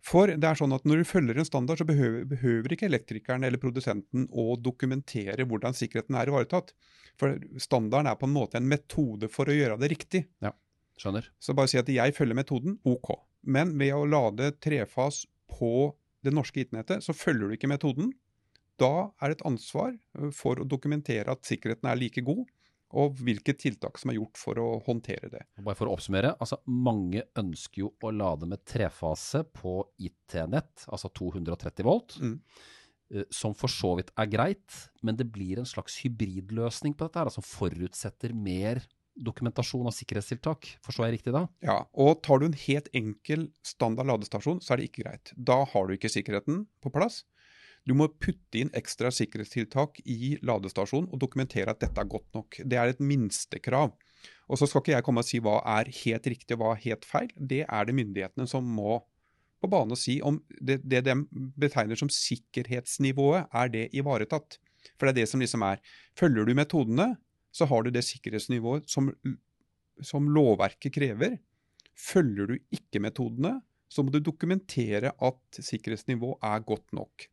For 0.00 0.30
det 0.32 0.46
er 0.46 0.56
sånn 0.56 0.72
at 0.72 0.86
Når 0.88 1.02
du 1.02 1.08
følger 1.08 1.38
en 1.40 1.48
standard, 1.48 1.80
så 1.80 1.84
behøver, 1.88 2.24
behøver, 2.28 2.72
ikke 2.72 2.88
elektrikeren 2.88 3.44
eller 3.44 3.60
produsenten 3.60 4.28
å 4.32 4.54
dokumentere 4.56 5.44
hvordan 5.48 5.76
sikkerheten 5.76 6.16
er 6.16 6.30
ivaretatt. 6.30 6.72
For 7.20 7.36
standarden 7.60 8.08
er 8.08 8.16
på 8.16 8.28
en 8.28 8.36
måte 8.36 8.60
en 8.60 8.70
metode 8.70 9.28
for 9.32 9.50
å 9.50 9.56
gjøre 9.56 9.76
det 9.82 9.90
riktig. 9.92 10.22
Ja, 10.40 10.54
skjønner. 11.00 11.28
Så 11.42 11.56
bare 11.58 11.68
si 11.72 11.80
at 11.80 11.90
jeg 11.92 12.16
følger 12.16 12.38
metoden, 12.38 12.78
OK. 12.88 13.12
Men 13.44 13.74
ved 13.80 13.92
å 13.96 14.06
lade 14.08 14.54
trefas 14.62 15.26
på 15.50 15.90
det 16.24 16.32
norske 16.36 16.62
IT-nettet, 16.62 17.04
så 17.04 17.16
følger 17.16 17.50
du 17.50 17.58
ikke 17.58 17.68
metoden. 17.68 18.14
Da 18.80 19.10
er 19.20 19.28
det 19.28 19.40
et 19.40 19.46
ansvar 19.50 19.92
for 20.36 20.60
å 20.60 20.68
dokumentere 20.68 21.28
at 21.32 21.44
sikkerheten 21.48 21.90
er 21.90 22.00
like 22.00 22.24
god 22.24 22.46
og 22.98 23.20
hvilke 23.22 23.54
tiltak 23.58 24.00
som 24.00 24.10
er 24.10 24.18
gjort 24.18 24.40
for 24.40 24.58
å 24.58 24.68
håndtere 24.86 25.30
det. 25.32 25.44
Bare 25.62 25.78
for 25.78 25.90
å 25.90 25.94
oppsummere, 25.94 26.34
altså 26.42 26.58
Mange 26.70 27.22
ønsker 27.38 27.84
jo 27.84 27.92
å 28.02 28.12
lade 28.14 28.48
med 28.50 28.64
trefase 28.66 29.44
på 29.54 29.78
IT-nett, 30.02 30.86
altså 30.90 31.10
230 31.14 31.86
volt. 31.86 32.16
Mm. 32.20 32.36
Eh, 33.14 33.26
som 33.34 33.54
for 33.58 33.72
så 33.72 33.94
vidt 33.98 34.12
er 34.18 34.30
greit, 34.30 34.78
men 35.06 35.18
det 35.18 35.28
blir 35.34 35.60
en 35.60 35.68
slags 35.68 36.00
hybridløsning 36.04 36.96
på 36.96 37.06
dette, 37.06 37.22
her, 37.22 37.34
som 37.34 37.46
forutsetter 37.46 38.34
mer 38.34 38.82
dokumentasjon 39.20 39.88
av 39.88 39.94
sikkerhetstiltak. 39.94 40.68
Forstår 40.86 41.08
jeg 41.08 41.18
riktig 41.18 41.34
da? 41.34 41.44
Ja, 41.66 41.82
og 41.92 42.22
tar 42.24 42.40
du 42.40 42.46
en 42.48 42.60
helt 42.66 42.88
enkel 42.96 43.48
standard 43.66 44.08
ladestasjon, 44.08 44.62
så 44.64 44.74
er 44.74 44.80
det 44.80 44.90
ikke 44.90 45.04
greit. 45.04 45.34
Da 45.36 45.60
har 45.72 45.86
du 45.86 45.96
ikke 45.96 46.12
sikkerheten 46.12 46.64
på 46.80 46.92
plass. 46.94 47.24
Du 47.88 47.94
må 47.96 48.10
putte 48.20 48.60
inn 48.60 48.70
ekstra 48.76 49.10
sikkerhetstiltak 49.14 50.02
i 50.04 50.36
ladestasjonen 50.46 51.08
og 51.10 51.20
dokumentere 51.22 51.72
at 51.72 51.80
dette 51.82 52.02
er 52.02 52.10
godt 52.10 52.28
nok. 52.36 52.60
Det 52.60 52.78
er 52.78 52.92
et 52.92 53.00
minstekrav. 53.00 53.94
Og 54.50 54.58
Så 54.58 54.66
skal 54.68 54.82
ikke 54.82 54.96
jeg 54.96 55.06
komme 55.06 55.22
og 55.24 55.28
si 55.28 55.40
hva 55.40 55.60
er 55.78 55.88
helt 56.02 56.26
riktig 56.28 56.56
og 56.56 56.62
hva 56.62 56.74
er 56.74 56.84
helt 56.84 57.06
feil. 57.08 57.30
Det 57.36 57.62
er 57.64 57.88
det 57.88 57.96
myndighetene 57.96 58.46
som 58.50 58.66
må 58.66 59.00
på 59.60 59.68
bane 59.68 59.92
og 59.92 60.00
si 60.00 60.18
om 60.24 60.38
det, 60.56 60.80
det 60.88 61.02
de 61.04 61.14
betegner 61.60 61.98
som 61.98 62.08
sikkerhetsnivået, 62.12 63.48
er 63.52 63.72
det 63.72 63.88
ivaretatt. 63.96 64.56
For 64.96 65.06
det 65.06 65.12
er 65.12 65.20
det 65.20 65.30
som 65.32 65.42
liksom 65.42 65.64
er. 65.66 65.82
Følger 66.16 66.48
du 66.48 66.54
metodene, 66.56 67.14
så 67.52 67.66
har 67.68 67.84
du 67.84 67.90
det 67.92 68.04
sikkerhetsnivået 68.06 68.88
som, 68.90 69.10
som 70.00 70.28
lovverket 70.32 70.94
krever. 70.96 71.36
Følger 71.96 72.48
du 72.48 72.56
ikke 72.72 73.02
metodene, 73.02 73.58
så 73.90 74.04
må 74.04 74.14
du 74.14 74.20
dokumentere 74.22 75.12
at 75.12 75.60
sikkerhetsnivået 75.60 76.40
er 76.46 76.64
godt 76.64 76.96
nok. 76.96 77.28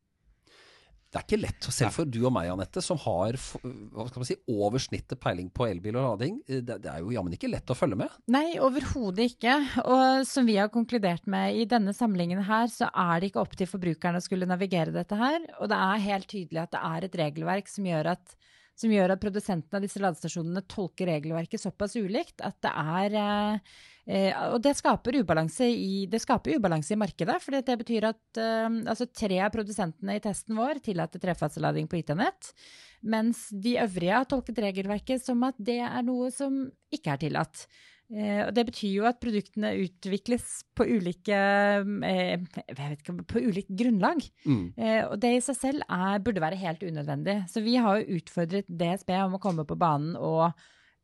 Det 1.07 1.19
er 1.21 1.23
ikke 1.23 1.39
lett, 1.39 1.67
selv 1.71 1.93
for 1.95 2.09
du 2.09 2.19
og 2.27 2.33
meg, 2.35 2.49
Anette, 2.51 2.81
som 2.83 2.99
har 2.99 3.37
hva 3.39 4.07
skal 4.09 4.21
man 4.21 4.27
si, 4.27 4.35
over 4.51 4.81
snittet 4.83 5.19
peiling 5.23 5.47
på 5.55 5.67
elbil 5.69 5.95
og 5.95 6.03
lading. 6.11 6.41
Eh, 6.49 6.59
det, 6.59 6.81
det 6.83 6.91
er 6.91 7.03
jo 7.03 7.13
jammen 7.15 7.37
ikke 7.37 7.51
lett 7.51 7.71
å 7.71 7.77
følge 7.77 7.99
med? 8.01 8.17
Nei, 8.33 8.57
overhodet 8.63 9.31
ikke. 9.31 9.55
Og 9.87 10.27
som 10.27 10.47
vi 10.49 10.57
har 10.59 10.71
konkludert 10.73 11.23
med 11.31 11.61
i 11.61 11.63
denne 11.69 11.95
samlingen 11.95 12.43
her, 12.49 12.67
så 12.71 12.91
er 12.91 13.21
det 13.21 13.31
ikke 13.31 13.45
opp 13.45 13.55
til 13.57 13.71
forbrukerne 13.71 14.19
å 14.19 14.25
skulle 14.25 14.49
navigere 14.49 14.95
dette 14.95 15.15
her. 15.19 15.39
Og 15.61 15.71
det 15.71 15.79
er 15.87 16.05
helt 16.09 16.29
tydelig 16.31 16.65
at 16.65 16.75
det 16.75 16.83
er 16.91 17.07
et 17.07 17.17
regelverk 17.23 17.71
som 17.71 17.87
gjør 17.87 18.13
at 18.17 18.37
som 18.77 18.93
gjør 18.93 19.13
at 19.15 19.22
produsentene 19.22 19.79
av 19.79 19.86
disse 19.86 20.01
ladestasjonene 20.01 20.63
tolker 20.69 21.10
regelverket 21.10 21.62
såpass 21.62 21.96
ulikt 21.98 22.43
at 22.46 22.57
det 22.62 22.74
er 22.74 23.17
eh, 23.22 23.77
eh 24.07 24.43
Og 24.53 24.62
det 24.63 24.75
skaper 24.77 25.17
ubalanse 25.19 25.65
i, 25.67 26.07
skaper 26.07 26.55
ubalanse 26.55 26.93
i 26.93 27.00
markedet. 27.00 27.39
For 27.43 27.57
det 27.57 27.77
betyr 27.81 28.10
at 28.12 28.38
eh, 28.38 28.69
altså 28.86 29.10
tre 29.10 29.41
av 29.41 29.51
produsentene 29.51 30.15
i 30.15 30.24
testen 30.24 30.55
vår 30.55 30.79
tillater 30.86 31.19
trefaselading 31.19 31.89
på 31.89 32.00
IT-nett. 32.00 32.53
Mens 33.01 33.48
de 33.51 33.77
øvrige 33.81 34.13
har 34.13 34.29
tolket 34.29 34.62
regelverket 34.62 35.25
som 35.25 35.43
at 35.43 35.57
det 35.57 35.81
er 35.81 36.05
noe 36.05 36.31
som 36.31 36.67
ikke 36.93 37.15
er 37.15 37.25
tillatt. 37.25 37.67
Eh, 38.07 38.39
og 38.45 38.53
det 38.55 38.63
betyr 38.69 38.91
jo 38.93 39.07
at 39.09 39.19
produktene 39.19 39.73
utvikles 39.83 40.61
på 40.77 40.85
ulike 40.87 41.35
eh, 42.07 42.45
ikke, 42.95 43.15
på 43.27 43.41
ulikt 43.43 43.73
grunnlag. 43.75 44.23
Mm. 44.47 44.63
Eh, 44.79 45.01
og 45.09 45.17
det 45.23 45.33
i 45.35 45.43
seg 45.43 45.57
selv 45.59 45.83
er, 45.91 46.21
burde 46.23 46.43
være 46.43 46.59
helt 46.61 46.85
unødvendig. 46.87 47.41
Så 47.51 47.63
vi 47.65 47.75
har 47.83 47.99
jo 47.99 48.19
utfordret 48.21 48.69
DSB 48.69 49.11
om 49.25 49.35
å 49.35 49.43
komme 49.43 49.67
på 49.67 49.79
banen 49.79 50.15
og 50.15 50.47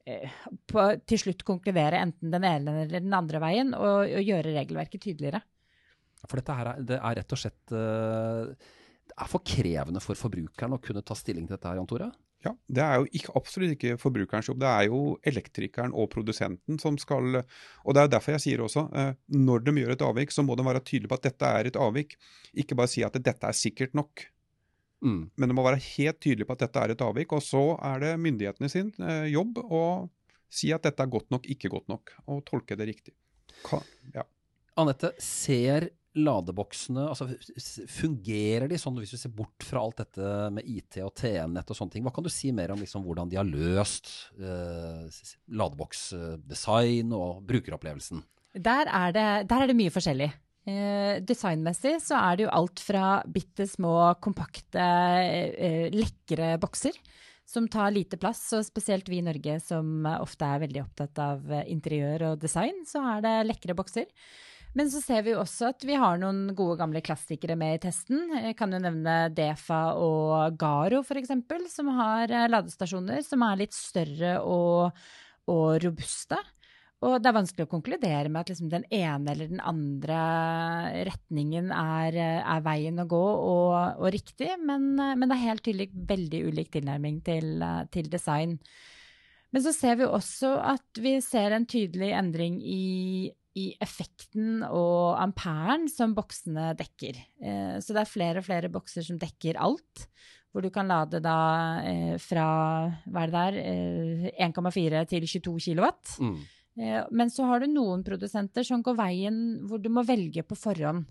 på, 0.04 0.84
til 1.08 1.20
slutt 1.20 1.46
konkludere 1.48 2.02
enten 2.04 2.32
den 2.32 2.44
ene 2.44 2.74
eller 2.82 3.00
den 3.00 3.14
andre 3.16 3.40
veien, 3.40 3.70
og, 3.72 4.02
og 4.04 4.26
gjøre 4.28 4.52
regelverket 4.52 5.00
tydeligere. 5.06 5.40
For 6.28 6.40
dette 6.40 6.56
her 6.58 6.74
er, 6.74 6.82
det 6.88 6.98
er 6.98 7.16
rett 7.20 7.36
og 7.36 7.40
slett 7.40 7.72
Det 7.72 9.16
er 9.16 9.30
for 9.32 9.44
krevende 9.48 10.04
for 10.04 10.20
forbrukeren 10.20 10.76
å 10.76 10.82
kunne 10.84 11.04
ta 11.08 11.16
stilling 11.16 11.48
til 11.48 11.56
dette 11.56 11.72
her, 11.72 11.80
Jan 11.80 11.88
Tore? 11.88 12.10
Ja, 12.44 12.52
Det 12.68 12.84
er 12.84 13.00
jo 13.00 13.08
ikke, 13.16 13.32
absolutt 13.40 13.76
ikke 13.78 13.98
forbrukerens 14.02 14.50
jobb. 14.50 14.60
Det 14.60 14.68
er 14.68 14.88
jo 14.90 15.02
elektrikeren 15.24 15.94
og 15.96 16.10
produsenten 16.12 16.80
som 16.82 16.98
skal 17.00 17.40
Og 17.40 17.96
det 17.96 18.02
er 18.02 18.12
derfor 18.12 18.36
jeg 18.36 18.44
sier 18.44 18.64
også, 18.66 18.90
eh, 18.92 19.14
når 19.32 19.64
de 19.64 19.76
gjør 19.80 19.96
et 19.96 20.06
avvik, 20.06 20.32
så 20.32 20.44
må 20.44 20.58
de 20.60 20.66
være 20.66 20.84
tydelige 20.84 21.12
på 21.12 21.20
at 21.20 21.28
dette 21.30 21.46
er 21.46 21.70
et 21.70 21.80
avvik. 21.80 22.18
Ikke 22.54 22.76
bare 22.76 22.92
si 22.92 23.04
at 23.04 23.16
dette 23.16 23.48
er 23.48 23.56
sikkert 23.56 23.94
nok. 23.94 24.28
Mm. 25.04 25.32
Men 25.36 25.50
de 25.50 25.56
må 25.56 25.64
være 25.64 25.82
helt 25.84 26.20
tydelige 26.20 26.48
på 26.48 26.56
at 26.56 26.66
dette 26.66 26.84
er 26.84 26.92
et 26.92 27.02
avvik. 27.02 27.32
Og 27.32 27.44
så 27.44 27.64
er 27.80 28.04
det 28.04 28.20
myndighetene 28.20 28.72
sin 28.72 28.92
eh, 29.00 29.32
jobb 29.32 29.64
å 29.64 29.84
si 30.54 30.72
at 30.76 30.84
dette 30.86 31.04
er 31.04 31.12
godt 31.12 31.32
nok, 31.34 31.48
ikke 31.50 31.72
godt 31.74 31.90
nok, 31.90 32.14
og 32.30 32.44
tolke 32.46 32.78
det 32.78 32.92
riktig. 32.92 33.16
ja. 34.14 34.28
Anette, 34.78 35.14
ser 35.22 35.92
ladeboksene, 36.14 37.08
altså 37.10 37.26
fungerer 37.90 38.68
de 38.70 38.78
sånn 38.78 39.00
hvis 39.02 39.16
vi 39.16 39.20
ser 39.24 39.34
bort 39.34 39.66
fra 39.66 39.82
alt 39.82 40.04
dette 40.04 40.30
med 40.54 40.68
IT 40.70 41.00
og 41.02 41.14
TN-nett 41.18 41.74
og 41.74 41.80
sånne 41.80 41.96
ting? 41.96 42.06
Hva 42.06 42.14
kan 42.14 42.26
du 42.26 42.30
si 42.34 42.52
mer 42.56 42.74
om 42.74 42.82
liksom 42.82 43.06
hvordan 43.08 43.32
de 43.32 43.40
har 43.40 43.50
løst 43.50 44.12
eh, 44.38 45.10
ladeboksdesign 45.58 47.16
og 47.18 47.42
brukeropplevelsen? 47.50 48.22
Der 48.54 48.92
er 48.94 49.16
det, 49.16 49.28
der 49.50 49.66
er 49.66 49.72
det 49.72 49.78
mye 49.80 49.94
forskjellig. 49.94 50.30
Eh, 50.70 51.18
designmessig 51.26 51.98
så 52.06 52.22
er 52.22 52.38
det 52.38 52.46
jo 52.46 52.54
alt 52.62 52.86
fra 52.86 53.18
bitte 53.26 53.66
små, 53.68 54.14
kompakte, 54.24 54.86
eh, 54.86 55.90
lekre 55.92 56.54
bokser 56.62 56.96
som 57.50 57.68
tar 57.68 57.92
lite 57.92 58.18
plass, 58.22 58.46
og 58.56 58.64
spesielt 58.66 59.10
vi 59.12 59.20
i 59.20 59.26
Norge 59.26 59.58
som 59.62 60.06
ofte 60.16 60.48
er 60.48 60.62
veldig 60.64 60.86
opptatt 60.86 61.20
av 61.20 61.52
interiør 61.68 62.30
og 62.32 62.42
design, 62.42 62.86
så 62.88 63.02
er 63.18 63.26
det 63.26 63.34
lekre 63.50 63.76
bokser. 63.78 64.08
Men 64.74 64.90
så 64.90 65.04
ser 65.04 65.22
vi 65.26 65.34
jo 65.36 65.42
også 65.44 65.70
at 65.70 65.84
vi 65.86 65.98
har 66.02 66.18
noen 66.22 66.48
gode 66.58 66.80
gamle 66.80 67.02
klassikere 67.06 67.58
med 67.60 67.78
i 67.78 67.82
testen. 67.86 68.26
Jeg 68.42 68.56
kan 68.58 68.74
jo 68.74 68.82
nevne 68.82 69.30
Defa 69.36 69.84
og 70.02 70.58
Garo 70.58 71.04
f.eks., 71.06 71.36
som 71.76 71.92
har 71.94 72.34
eh, 72.34 72.50
ladestasjoner 72.50 73.22
som 73.26 73.46
er 73.46 73.62
litt 73.62 73.78
større 73.78 74.40
og, 74.42 75.06
og 75.54 75.78
robuste. 75.84 76.42
Og 77.04 77.20
det 77.20 77.30
er 77.30 77.36
vanskelig 77.36 77.66
å 77.68 77.72
konkludere 77.72 78.32
med 78.32 78.42
at 78.42 78.54
liksom 78.54 78.72
den 78.72 78.86
ene 78.94 79.34
eller 79.34 79.52
den 79.52 79.62
andre 79.62 80.20
retningen 81.10 81.70
er, 81.76 82.18
er 82.40 82.64
veien 82.64 83.02
å 83.04 83.08
gå 83.12 83.20
og, 83.20 84.00
og 84.00 84.10
riktig, 84.16 84.54
men, 84.64 84.94
men, 84.96 85.28
det 85.28 85.36
er 85.36 85.50
helt 85.50 85.66
tydelig 85.66 85.90
veldig 86.14 86.42
ulik 86.48 86.72
tilnærming 86.74 87.20
til, 87.28 87.66
til, 87.92 88.08
design. 88.12 88.56
Men 89.52 89.66
så 89.66 89.76
ser 89.76 90.00
vi 90.00 90.08
også 90.08 90.56
at 90.64 91.04
vi 91.04 91.18
ser 91.22 91.54
en 91.54 91.68
tydelig 91.70 92.14
endring 92.16 92.62
i 92.64 93.34
i 93.60 93.68
effekten 93.82 94.64
og 94.66 95.20
amperen 95.22 95.86
som 95.92 96.16
boksene 96.18 96.72
dekker. 96.78 97.20
Eh, 97.44 97.76
så 97.84 97.94
det 97.94 98.02
er 98.04 98.10
flere 98.10 98.42
og 98.42 98.48
flere 98.48 98.72
bokser 98.74 99.06
som 99.06 99.20
dekker 99.22 99.60
alt. 99.62 100.08
Hvor 100.54 100.62
du 100.62 100.70
kan 100.74 100.90
lade 100.90 101.22
da 101.22 101.38
eh, 101.82 102.18
fra 102.22 102.48
hva 103.10 103.24
er 103.24 103.32
det 103.32 103.40
der, 103.40 103.56
eh, 103.62 104.48
1,4 104.50 105.06
til 105.10 105.26
22 105.26 105.56
kilowatt. 105.68 106.16
Mm. 106.22 106.36
Eh, 106.78 107.02
men 107.14 107.30
så 107.34 107.46
har 107.50 107.62
du 107.62 107.68
noen 107.70 108.04
produsenter 108.06 108.66
som 108.66 108.82
går 108.86 108.98
veien 108.98 109.40
hvor 109.70 109.82
du 109.82 109.90
må 109.94 110.06
velge 110.06 110.46
på 110.46 110.58
forhånd. 110.58 111.06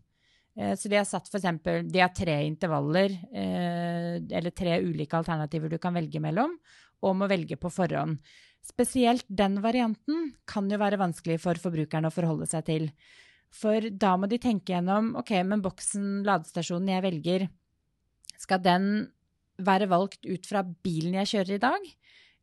Eh, 0.58 0.74
Så 0.78 0.90
de 0.90 0.98
har 0.98 1.06
satt 1.08 1.30
f.eks. 1.30 1.46
de 1.90 2.02
har 2.02 2.10
tre 2.14 2.40
intervaller, 2.46 3.14
eh, 3.32 4.18
eller 4.18 4.50
tre 4.50 4.80
ulike 4.82 5.18
alternativer 5.18 5.70
du 5.70 5.78
kan 5.78 5.94
velge 5.94 6.20
mellom, 6.22 6.58
og 7.02 7.16
må 7.18 7.26
velge 7.30 7.56
på 7.58 7.70
forhånd. 7.70 8.18
Spesielt 8.62 9.26
den 9.26 9.58
varianten 9.62 10.32
kan 10.46 10.70
jo 10.70 10.78
være 10.78 11.00
vanskelig 11.00 11.40
for 11.42 11.58
forbrukerne 11.58 12.10
å 12.10 12.14
forholde 12.14 12.46
seg 12.50 12.66
til. 12.68 12.86
For 13.52 13.84
da 13.90 14.14
må 14.16 14.28
de 14.30 14.38
tenke 14.40 14.72
gjennom, 14.72 15.12
ok, 15.18 15.34
men 15.44 15.64
boksen, 15.64 16.22
ladestasjonen 16.26 16.92
jeg 16.94 17.04
velger, 17.04 17.48
skal 18.40 18.62
den 18.64 18.86
være 19.62 19.90
valgt 19.90 20.24
ut 20.24 20.46
fra 20.48 20.62
bilen 20.64 21.18
jeg 21.20 21.34
kjører 21.34 21.56
i 21.58 21.64
dag? 21.66 21.90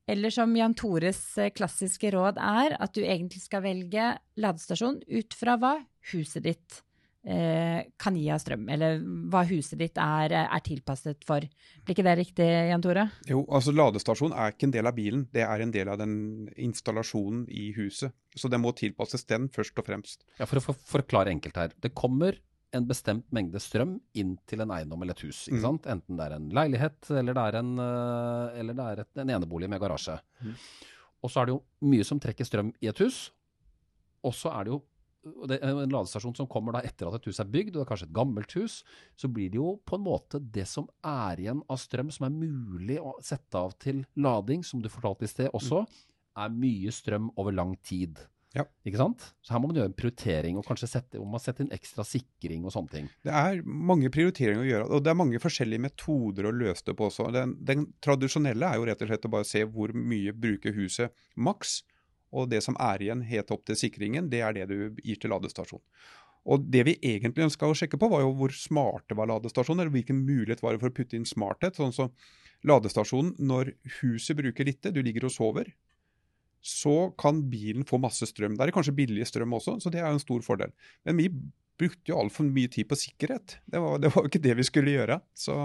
Eller 0.10 0.34
som 0.34 0.54
Jan 0.58 0.76
Tores 0.78 1.22
eh, 1.38 1.52
klassiske 1.54 2.12
råd 2.14 2.40
er, 2.42 2.76
at 2.82 2.94
du 2.96 3.02
egentlig 3.04 3.42
skal 3.44 3.64
velge 3.66 4.12
ladestasjon 4.42 5.02
ut 5.06 5.36
fra 5.38 5.58
hva 5.62 5.76
huset 6.12 6.46
ditt 6.46 6.80
kan 7.24 8.16
gi 8.16 8.30
av 8.32 8.40
strøm, 8.40 8.62
eller 8.72 9.02
hva 9.30 9.42
huset 9.50 9.78
ditt 9.78 9.98
er, 10.00 10.32
er 10.40 10.62
tilpasset 10.64 11.26
for. 11.28 11.44
Blir 11.84 11.94
ikke 11.98 12.06
det 12.08 12.14
riktig, 12.18 12.48
Jan 12.70 12.82
Tore? 12.82 13.04
Jo, 13.28 13.42
altså 13.52 13.74
Ladestasjon 13.76 14.32
er 14.32 14.54
ikke 14.54 14.70
en 14.70 14.72
del 14.72 14.88
av 14.88 14.96
bilen, 14.96 15.26
det 15.36 15.44
er 15.44 15.62
en 15.66 15.72
del 15.76 15.92
av 15.92 15.98
den 16.00 16.14
installasjonen 16.56 17.44
i 17.52 17.74
huset. 17.76 18.14
Så 18.40 18.48
det 18.50 18.60
må 18.64 18.72
tilpasses 18.78 19.26
den 19.28 19.50
først 19.52 19.78
og 19.82 19.86
fremst. 19.90 20.24
Ja, 20.40 20.48
For 20.48 20.62
å 20.62 20.64
for, 20.70 20.80
forklare 20.96 21.34
enkelt 21.36 21.60
her. 21.60 21.76
Det 21.76 21.92
kommer 21.94 22.40
en 22.72 22.86
bestemt 22.88 23.26
mengde 23.34 23.60
strøm 23.60 23.98
inn 24.22 24.36
til 24.48 24.62
en 24.62 24.72
eiendom 24.72 25.02
eller 25.04 25.18
et 25.18 25.24
hus. 25.26 25.48
ikke 25.50 25.58
Mm. 25.58 25.64
sant? 25.66 25.88
Enten 25.90 26.18
det 26.20 26.26
er 26.28 26.36
en 26.38 26.50
leilighet 26.54 27.10
eller 27.18 27.34
det 27.34 27.44
er 27.50 27.56
en, 27.60 27.72
eh, 27.80 28.60
eller 28.62 28.74
det 28.78 28.86
er 28.86 29.00
et, 29.02 29.12
en 29.18 29.30
enebolig 29.36 29.68
med 29.70 29.82
garasje. 29.82 30.20
Mm. 30.46 30.54
Og 31.24 31.30
så 31.34 31.42
er 31.42 31.46
det 31.50 31.56
jo 31.58 31.64
mye 31.90 32.06
som 32.06 32.20
trekker 32.20 32.46
strøm 32.46 32.72
i 32.80 32.88
et 32.88 32.98
hus. 33.04 33.32
Og 34.24 34.34
så 34.34 34.54
er 34.54 34.64
det 34.66 34.72
jo 34.76 34.84
det 35.50 35.60
er 35.60 35.74
en 35.74 35.92
ladestasjon 35.92 36.36
som 36.38 36.48
kommer 36.50 36.76
da 36.76 36.84
etter 36.88 37.10
at 37.10 37.20
et 37.20 37.30
hus 37.30 37.42
er 37.42 37.50
bygd, 37.52 37.74
og 37.74 37.82
det 37.82 37.86
er 37.86 37.92
kanskje 37.92 38.08
et 38.10 38.16
gammelt 38.16 38.56
hus, 38.60 38.80
så 39.20 39.30
blir 39.32 39.52
det 39.52 39.60
jo 39.60 39.76
på 39.88 40.00
en 40.00 40.06
måte 40.06 40.40
det 40.40 40.68
som 40.70 40.88
er 41.06 41.42
igjen 41.44 41.64
av 41.68 41.82
strøm 41.82 42.12
som 42.16 42.30
er 42.30 42.36
mulig 42.36 43.00
å 43.04 43.18
sette 43.26 43.60
av 43.60 43.76
til 43.82 44.04
lading, 44.20 44.64
som 44.64 44.84
du 44.84 44.90
fortalte 44.92 45.28
i 45.28 45.32
sted 45.32 45.52
også, 45.54 45.86
er 46.40 46.54
mye 46.56 46.94
strøm 46.96 47.32
over 47.40 47.56
lang 47.56 47.76
tid. 47.84 48.22
Ja. 48.58 48.64
Ikke 48.88 48.98
sant? 48.98 49.28
Så 49.46 49.54
her 49.54 49.62
må 49.62 49.70
man 49.70 49.78
gjøre 49.78 49.92
en 49.92 49.98
prioritering, 49.98 50.58
og 50.58 50.66
kanskje 50.66 50.90
sette, 50.90 51.22
man 51.22 51.42
sette 51.44 51.62
inn 51.66 51.76
ekstra 51.76 52.06
sikring 52.08 52.64
og 52.66 52.74
sånne 52.74 52.94
ting. 52.96 53.12
Det 53.26 53.34
er 53.36 53.62
mange 53.66 54.10
prioriteringer 54.14 54.64
å 54.64 54.70
gjøre, 54.70 54.88
og 54.90 55.06
det 55.06 55.12
er 55.12 55.20
mange 55.20 55.42
forskjellige 55.44 55.84
metoder 55.86 56.50
å 56.50 56.56
løse 56.56 56.88
det 56.88 56.96
på 56.98 57.10
også. 57.12 57.28
Den, 57.36 57.54
den 57.66 57.86
tradisjonelle 58.02 58.72
er 58.72 58.80
jo 58.80 58.90
rett 58.90 59.06
og 59.06 59.12
slett 59.12 59.30
å 59.30 59.34
bare 59.36 59.50
se 59.52 59.62
hvor 59.70 59.94
mye 59.94 60.34
bruker 60.34 60.74
huset 60.80 61.28
maks, 61.38 61.82
og 62.32 62.50
det 62.52 62.62
som 62.66 62.78
er 62.82 63.02
igjen 63.04 63.22
helt 63.26 63.52
opp 63.54 63.66
til 63.68 63.78
sikringen, 63.80 64.30
det 64.32 64.42
er 64.46 64.56
det 64.56 64.68
du 64.70 65.02
gir 65.04 65.20
til 65.22 65.34
ladestasjonen. 65.34 65.86
Og 66.50 66.64
Det 66.72 66.86
vi 66.88 66.96
egentlig 67.04 67.50
ønska 67.50 67.68
å 67.68 67.76
sjekke 67.76 68.00
på, 68.00 68.08
var 68.10 68.24
jo 68.24 68.32
hvor 68.38 68.54
smarte 68.56 69.18
var 69.18 69.28
ladestasjonen, 69.30 69.84
eller 69.84 69.94
hvilken 69.94 70.22
mulighet 70.24 70.64
var 70.64 70.74
det 70.74 70.82
for 70.82 70.90
å 70.90 70.96
putte 70.96 71.18
inn 71.18 71.28
smarthet. 71.28 71.76
sånn 71.76 71.94
så 71.96 72.10
Ladestasjonen, 72.68 73.38
når 73.40 73.74
huset 74.02 74.36
bruker 74.36 74.68
lite, 74.68 74.92
du 74.92 75.00
ligger 75.04 75.30
og 75.30 75.32
sover, 75.32 75.70
så 76.60 77.12
kan 77.20 77.46
bilen 77.48 77.86
få 77.88 78.00
masse 78.04 78.28
strøm. 78.28 78.58
Der 78.60 78.68
er 78.68 78.76
kanskje 78.76 78.98
billig 78.98 79.28
strøm 79.30 79.56
også, 79.56 79.78
så 79.80 79.92
det 79.92 80.02
er 80.02 80.10
jo 80.10 80.18
en 80.18 80.26
stor 80.26 80.44
fordel. 80.44 80.74
Men 81.08 81.22
vi 81.22 81.30
brukte 81.80 82.12
jo 82.12 82.20
altfor 82.20 82.50
mye 82.50 82.72
tid 82.72 82.90
på 82.90 82.98
sikkerhet. 83.00 83.60
Det 83.64 83.80
var 83.80 84.04
jo 84.04 84.26
ikke 84.28 84.44
det 84.44 84.58
vi 84.60 84.68
skulle 84.68 84.96
gjøre. 84.98 85.22
Så 85.32 85.56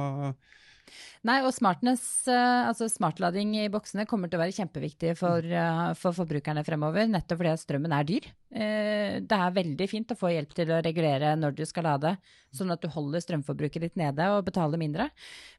Nei, 1.25 1.39
og 1.41 1.55
smartness, 1.57 2.03
eh, 2.29 2.67
altså 2.69 2.85
smartlading 2.93 3.55
i 3.63 3.69
boksene 3.73 4.05
kommer 4.09 4.29
til 4.29 4.37
å 4.39 4.43
være 4.43 4.55
kjempeviktig 4.59 5.15
for, 5.17 5.41
eh, 5.41 5.93
for 5.97 6.13
forbrukerne 6.13 6.65
fremover, 6.67 7.09
nettopp 7.09 7.41
fordi 7.41 7.55
strømmen 7.63 7.95
er 7.97 8.05
dyr. 8.05 8.27
Eh, 8.53 9.21
Det 9.25 9.33
er 9.33 9.55
veldig 9.57 9.89
fint 9.89 10.11
å 10.11 10.19
få 10.19 10.31
hjelp 10.33 10.53
til 10.55 10.69
å 10.69 10.83
regulere 10.85 11.35
når 11.39 11.55
du 11.57 11.65
skal 11.65 11.85
lade, 11.85 12.19
sånn 12.53 12.71
at 12.73 12.81
du 12.81 12.89
holder 12.89 13.21
strømforbruket 13.21 13.81
ditt 13.81 13.97
nede 13.97 14.21
og 14.37 14.45
betaler 14.45 14.77
mindre. 14.77 15.11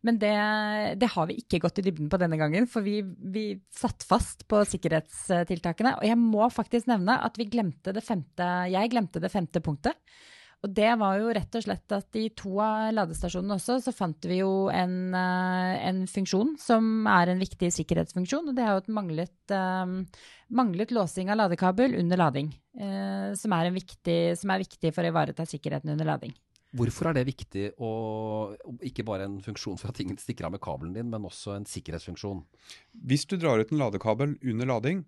Men 0.03 0.19
det, 0.19 0.99
det 0.99 1.09
har 1.09 1.27
vi 1.27 1.39
ikke 1.41 1.61
gått 1.61 1.79
i 1.79 1.81
dybden 1.81 2.09
på 2.09 2.19
denne 2.19 2.37
gangen, 2.37 2.67
for 2.67 2.81
vi, 2.81 3.01
vi 3.01 3.59
satt 3.71 4.03
fast 4.03 4.47
på 4.47 4.61
sikkerhetstiltakene. 4.65 5.97
Og 5.97 6.05
jeg 6.05 6.17
må 6.17 6.45
faktisk 6.51 6.87
nevne 6.87 7.17
at 7.23 7.37
vi 7.37 7.49
glemte 7.49 7.93
det 7.93 8.03
femte, 8.03 8.69
jeg 8.69 8.91
glemte 8.91 9.19
det 9.19 9.31
femte 9.31 9.61
punktet. 9.61 9.95
Og 10.65 10.71
det 10.73 10.91
var 10.97 11.19
jo 11.21 11.33
rett 11.35 11.55
og 11.59 11.61
slett 11.61 11.93
at 11.93 12.17
i 12.17 12.25
to 12.33 12.55
av 12.63 12.89
ladestasjonene 12.95 13.59
også, 13.59 13.77
så 13.85 13.91
fant 13.93 14.25
vi 14.25 14.39
jo 14.39 14.65
en, 14.73 15.13
eh, 15.13 15.73
en 15.85 15.99
funksjon 16.09 16.55
som 16.57 17.05
er 17.11 17.29
en 17.29 17.43
viktig 17.43 17.69
sikkerhetsfunksjon. 17.75 18.49
Og 18.49 18.55
det 18.57 18.63
er 18.65 18.73
jo 18.73 18.81
et 18.81 18.93
manglet, 18.97 19.35
eh, 19.53 19.93
manglet 20.49 20.89
låsing 20.89 21.29
av 21.29 21.37
ladekabel 21.37 21.99
under 21.99 22.17
lading. 22.17 22.53
eh, 22.75 23.33
som, 23.39 23.53
er 23.53 23.67
en 23.67 23.73
viktig, 23.73 24.37
som 24.37 24.49
er 24.51 24.59
viktig 24.59 24.93
for 24.93 25.01
å 25.01 25.07
ivareta 25.07 25.45
sikkerheten 25.47 25.93
under 25.93 26.03
lading. 26.03 26.33
Hvorfor 26.75 27.07
er 27.07 27.13
det 27.13 27.29
viktig 27.29 27.69
å 27.79 28.51
ikke 28.83 29.05
bare 29.05 29.23
en 29.23 29.37
funksjon 29.39 29.79
for 29.79 29.93
at 29.93 30.01
ingen 30.03 30.17
stikker 30.17 30.43
av 30.43 30.51
med 30.51 30.59
kabelen 30.59 30.91
din, 30.91 31.09
men 31.09 31.23
også 31.23 31.55
en 31.55 31.63
sikkerhetsfunksjon? 31.63 32.43
hvis 32.91 33.25
du 33.25 33.37
drar 33.37 33.59
ut 33.59 33.71
en 33.71 33.79
ladekabel 33.79 34.35
under 34.43 34.65
lading, 34.65 35.05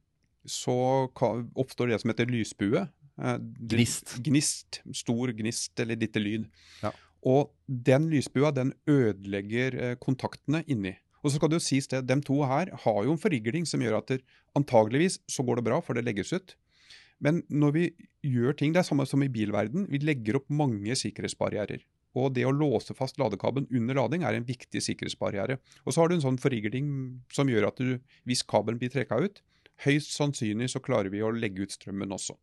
så 0.47 1.11
oppstår 1.59 1.91
det 1.91 1.99
som 1.99 2.09
heter 2.09 2.29
lysbue. 2.31 2.87
Eh, 3.17 3.39
Gnist. 3.73 4.17
Gnist. 4.23 4.81
Stor 4.93 5.33
gnist 5.37 5.79
eller 5.79 5.99
lite 5.99 6.21
lyd. 6.21 6.47
Ja. 6.83 6.93
Og 7.27 7.51
den 7.67 8.09
lysbua 8.11 8.53
den 8.55 8.73
ødelegger 8.87 9.77
eh, 9.81 9.97
kontaktene 10.01 10.63
inni. 10.67 10.95
Og 11.23 11.31
så 11.31 11.39
skal 11.39 11.51
det 11.51 11.59
jo 11.59 11.65
sies 11.65 11.89
det, 11.91 12.05
De 12.07 12.15
to 12.21 12.39
her 12.45 12.69
har 12.85 13.03
jo 13.03 13.11
en 13.11 13.19
forrigling 13.21 13.65
som 13.67 13.81
gjør 13.81 13.99
at 13.99 14.13
det, 14.13 14.21
antageligvis 14.55 15.19
så 15.27 15.43
går 15.43 15.59
det 15.59 15.67
bra, 15.67 15.81
for 15.81 15.97
det 15.97 16.05
legges 16.05 16.31
ut. 16.33 16.55
Men 17.19 17.41
når 17.49 17.73
vi 17.73 17.85
gjør 18.29 18.53
ting, 18.53 18.73
det 18.73 18.83
er 18.83 18.87
samme 18.87 19.07
som 19.09 19.23
i 19.25 19.31
bilverden, 19.33 19.87
vi 19.89 19.99
legger 20.05 20.37
opp 20.37 20.49
mange 20.53 20.93
sikkerhetsbarrierer. 20.95 21.81
Og 22.17 22.31
det 22.33 22.45
å 22.47 22.53
låse 22.53 22.95
fast 22.97 23.17
ladekabelen 23.21 23.67
under 23.73 23.97
lading 23.97 24.23
er 24.25 24.37
en 24.37 24.45
viktig 24.47 24.81
sikkerhetsbarriere. 24.81 25.57
Og 25.85 25.93
så 25.93 26.01
har 26.01 26.09
du 26.09 26.17
en 26.17 26.23
sånn 26.23 26.41
forrigling 26.41 26.89
som 27.33 27.49
gjør 27.49 27.69
at 27.71 27.81
du, 27.81 27.97
hvis 28.29 28.45
kabelen 28.45 28.79
blir 28.81 28.93
trekka 28.93 29.19
ut, 29.21 29.41
høyst 29.85 30.13
sannsynlig 30.15 30.71
så 30.73 30.81
klarer 30.81 31.11
vi 31.13 31.21
å 31.25 31.33
legge 31.33 31.65
ut 31.65 31.75
strømmen 31.75 32.13
også. 32.13 32.37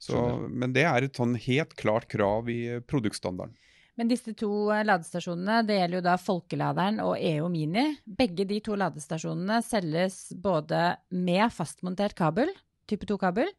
Så, 0.00 0.16
men 0.48 0.72
det 0.72 0.86
er 0.88 1.04
et 1.04 1.18
sånn 1.18 1.34
helt 1.36 1.74
klart 1.76 2.08
krav 2.08 2.48
i 2.48 2.80
produktstandarden. 2.88 3.52
Men 4.00 4.08
disse 4.08 4.32
to 4.38 4.70
eh, 4.72 4.84
ladestasjonene, 4.88 5.60
det 5.68 5.76
gjelder 5.76 5.98
jo 5.98 6.06
da 6.06 6.16
Folkeladeren 6.16 7.02
og 7.04 7.18
EO 7.18 7.50
Mini. 7.52 7.84
Begge 8.04 8.46
de 8.48 8.62
to 8.64 8.78
ladestasjonene 8.80 9.60
selges 9.66 10.30
både 10.40 10.94
med 11.12 11.52
fastmontert 11.52 12.16
kabel, 12.16 12.48
type 12.88 13.04
2-kabel, 13.10 13.50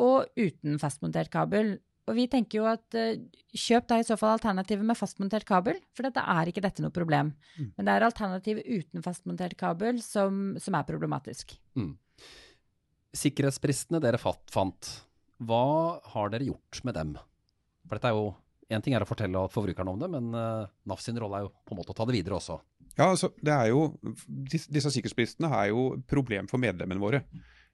og 0.00 0.40
uten 0.40 0.80
fastmontert 0.80 1.28
kabel. 1.34 1.76
Og 2.08 2.16
vi 2.16 2.24
tenker 2.32 2.62
jo 2.62 2.66
at 2.70 2.96
eh, 2.96 3.20
kjøp 3.52 3.92
da 3.92 4.00
i 4.00 4.08
så 4.08 4.16
fall 4.20 4.38
alternativet 4.38 4.88
med 4.88 4.96
fastmontert 4.96 5.44
kabel, 5.48 5.76
for 5.92 6.08
dette 6.08 6.24
er 6.32 6.48
ikke 6.48 6.64
dette 6.64 6.84
noe 6.84 6.94
problem. 6.94 7.34
Mm. 7.58 7.70
Men 7.76 7.84
det 7.84 7.92
er 7.92 8.08
alternativet 8.08 8.64
uten 8.64 9.04
fastmontert 9.04 9.56
kabel 9.60 10.00
som, 10.04 10.54
som 10.64 10.80
er 10.80 10.88
problematisk. 10.88 11.58
Sikkerhetsbristene 13.14 14.00
dere 14.00 14.20
fant, 14.20 14.94
hva 15.42 16.00
har 16.14 16.30
dere 16.32 16.46
gjort 16.48 16.82
med 16.86 16.96
dem? 16.98 17.14
For 17.84 17.98
dette 17.98 18.10
er 18.12 18.18
jo 18.18 18.32
Én 18.72 18.80
ting 18.80 18.94
er 18.96 19.04
å 19.04 19.06
fortelle 19.06 19.42
forbrukerne 19.52 19.92
om 19.92 19.98
det, 20.00 20.08
men 20.08 20.30
uh, 20.32 20.64
NAF 20.88 21.02
sin 21.04 21.18
rolle 21.20 21.36
er 21.36 21.42
jo 21.44 21.50
på 21.68 21.74
en 21.74 21.78
måte 21.82 21.92
å 21.92 21.96
ta 21.98 22.06
det 22.08 22.14
videre 22.16 22.38
også. 22.38 22.56
Ja, 22.94 23.10
altså, 23.10 23.28
det 23.42 23.52
er 23.52 23.68
jo, 23.68 23.82
Disse 24.24 24.88
sikkerhetsbristene 24.94 25.50
er 25.52 25.68
jo 25.72 25.82
problem 26.10 26.48
for 26.50 26.62
medlemmene 26.62 27.02
våre. 27.02 27.20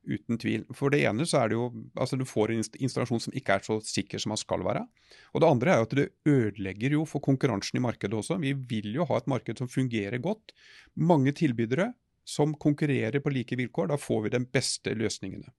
Uten 0.00 0.40
tvil. 0.40 0.64
For 0.74 0.92
det 0.92 1.02
ene 1.04 1.26
så 1.28 1.42
er 1.42 1.52
det 1.52 1.58
jo 1.58 1.66
altså 1.92 2.16
du 2.16 2.24
får 2.26 2.54
en 2.54 2.62
installasjon 2.80 3.22
som 3.26 3.34
ikke 3.36 3.58
er 3.58 3.66
så 3.66 3.76
sikker 3.84 4.22
som 4.22 4.32
den 4.32 4.40
skal 4.40 4.64
være. 4.64 4.86
Og 5.34 5.44
det 5.44 5.50
andre 5.54 5.74
er 5.74 5.78
jo 5.78 5.86
at 5.86 5.96
det 5.98 6.06
ødelegger 6.34 6.96
jo 6.96 7.04
for 7.08 7.22
konkurransen 7.22 7.78
i 7.78 7.84
markedet 7.84 8.16
også. 8.16 8.40
Vi 8.40 8.54
vil 8.72 8.94
jo 8.96 9.06
ha 9.10 9.20
et 9.20 9.28
marked 9.30 9.60
som 9.60 9.70
fungerer 9.70 10.18
godt. 10.24 10.56
Mange 10.96 11.36
tilbydere 11.36 11.92
som 12.24 12.56
konkurrerer 12.56 13.20
på 13.20 13.32
like 13.34 13.60
vilkår. 13.60 13.92
Da 13.92 14.00
får 14.00 14.24
vi 14.24 14.34
de 14.34 14.42
beste 14.56 14.96
løsningene. 14.96 15.52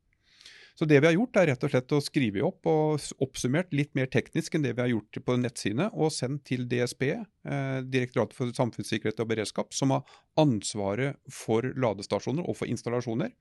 Så 0.80 0.88
det 0.88 1.02
vi 1.02 1.10
har 1.10 1.16
gjort 1.16 1.38
er 1.42 1.50
rett 1.52 1.66
og 1.66 1.74
slett 1.74 1.96
å 1.96 2.02
skrive 2.04 2.44
opp 2.48 2.70
og 2.70 3.10
oppsummert 3.24 3.74
litt 3.76 3.92
mer 3.98 4.10
teknisk 4.12 4.56
enn 4.56 4.66
det 4.66 4.74
vi 4.78 4.84
har 4.84 4.92
gjort 4.94 5.20
på 5.26 5.38
nettsidene, 5.42 5.90
og 5.94 6.14
sendt 6.16 6.46
til 6.50 6.66
DSB, 6.72 7.04
eh, 7.12 7.82
Direktoratet 7.84 8.38
for 8.38 8.56
samfunnssikkerhet 8.56 9.20
og 9.22 9.30
beredskap, 9.34 9.76
som 9.76 9.94
har 9.96 10.08
ansvaret 10.40 11.20
for 11.30 11.68
ladestasjoner 11.76 12.48
og 12.48 12.58
for 12.62 12.72
installasjoner. 12.72 13.36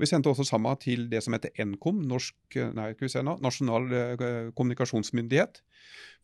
Vi 0.00 0.08
sendte 0.10 0.32
også 0.32 0.46
sammen 0.48 0.78
til 0.82 1.06
det 1.10 1.20
som 1.22 1.36
heter 1.36 1.54
Nkom, 1.70 2.02
Norsk, 2.10 2.36
eh, 2.58 2.72
nei, 2.74 2.90
nå, 2.98 3.36
Nasjonal 3.44 3.92
eh, 3.94 4.24
kommunikasjonsmyndighet. 4.56 5.62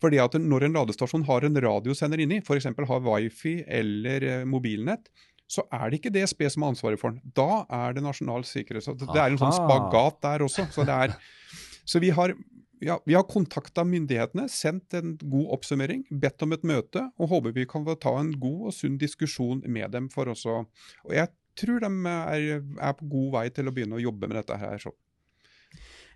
Fordi 0.01 0.19
at 0.19 0.35
når 0.41 0.67
en 0.67 0.79
ladestasjon 0.79 1.27
har 1.27 1.45
en 1.47 1.61
radiosender 1.63 2.23
inni, 2.23 2.41
f.eks. 2.41 2.67
har 2.67 3.05
wifi 3.05 3.61
eller 3.67 4.27
eh, 4.27 4.45
mobilnett, 4.49 5.11
så 5.51 5.65
er 5.67 5.89
det 5.89 5.99
ikke 5.99 6.13
DSB 6.15 6.45
som 6.53 6.63
har 6.63 6.73
ansvaret 6.73 7.01
for 7.01 7.11
den. 7.11 7.33
Da 7.35 7.65
er 7.81 7.97
det 7.97 8.05
Nasjonal 8.05 8.45
sikkerhetsråd. 8.47 9.03
Det 9.03 9.19
er 9.19 9.33
en 9.33 9.41
sånn 9.41 9.55
spagat 9.57 10.21
der 10.23 10.45
også. 10.45 10.67
Så, 10.71 10.85
det 10.87 10.95
er, 10.95 11.15
så 11.83 11.99
vi 12.03 12.13
har 12.15 12.33
ja, 12.81 12.95
vi 13.05 13.13
har 13.13 13.27
kontakta 13.29 13.83
myndighetene, 13.85 14.47
sendt 14.49 14.95
en 14.97 15.13
god 15.21 15.51
oppsummering, 15.57 16.05
bedt 16.23 16.41
om 16.41 16.55
et 16.55 16.63
møte, 16.65 17.03
og 17.21 17.29
håper 17.29 17.53
vi 17.53 17.67
kan 17.69 17.85
få 17.85 17.93
ta 18.01 18.15
en 18.17 18.31
god 18.41 18.71
og 18.71 18.73
sunn 18.73 18.97
diskusjon 19.01 19.61
med 19.69 19.91
dem 19.93 20.09
for 20.09 20.31
også 20.31 20.63
Og 20.63 21.13
jeg 21.13 21.29
tror 21.59 21.83
de 21.83 21.91
er, 22.09 22.63
er 22.63 22.97
på 22.97 23.09
god 23.11 23.29
vei 23.35 23.45
til 23.53 23.69
å 23.69 23.75
begynne 23.75 23.99
å 23.99 24.01
jobbe 24.01 24.29
med 24.31 24.39
dette 24.39 24.57
her. 24.57 24.79
Så. 24.81 24.95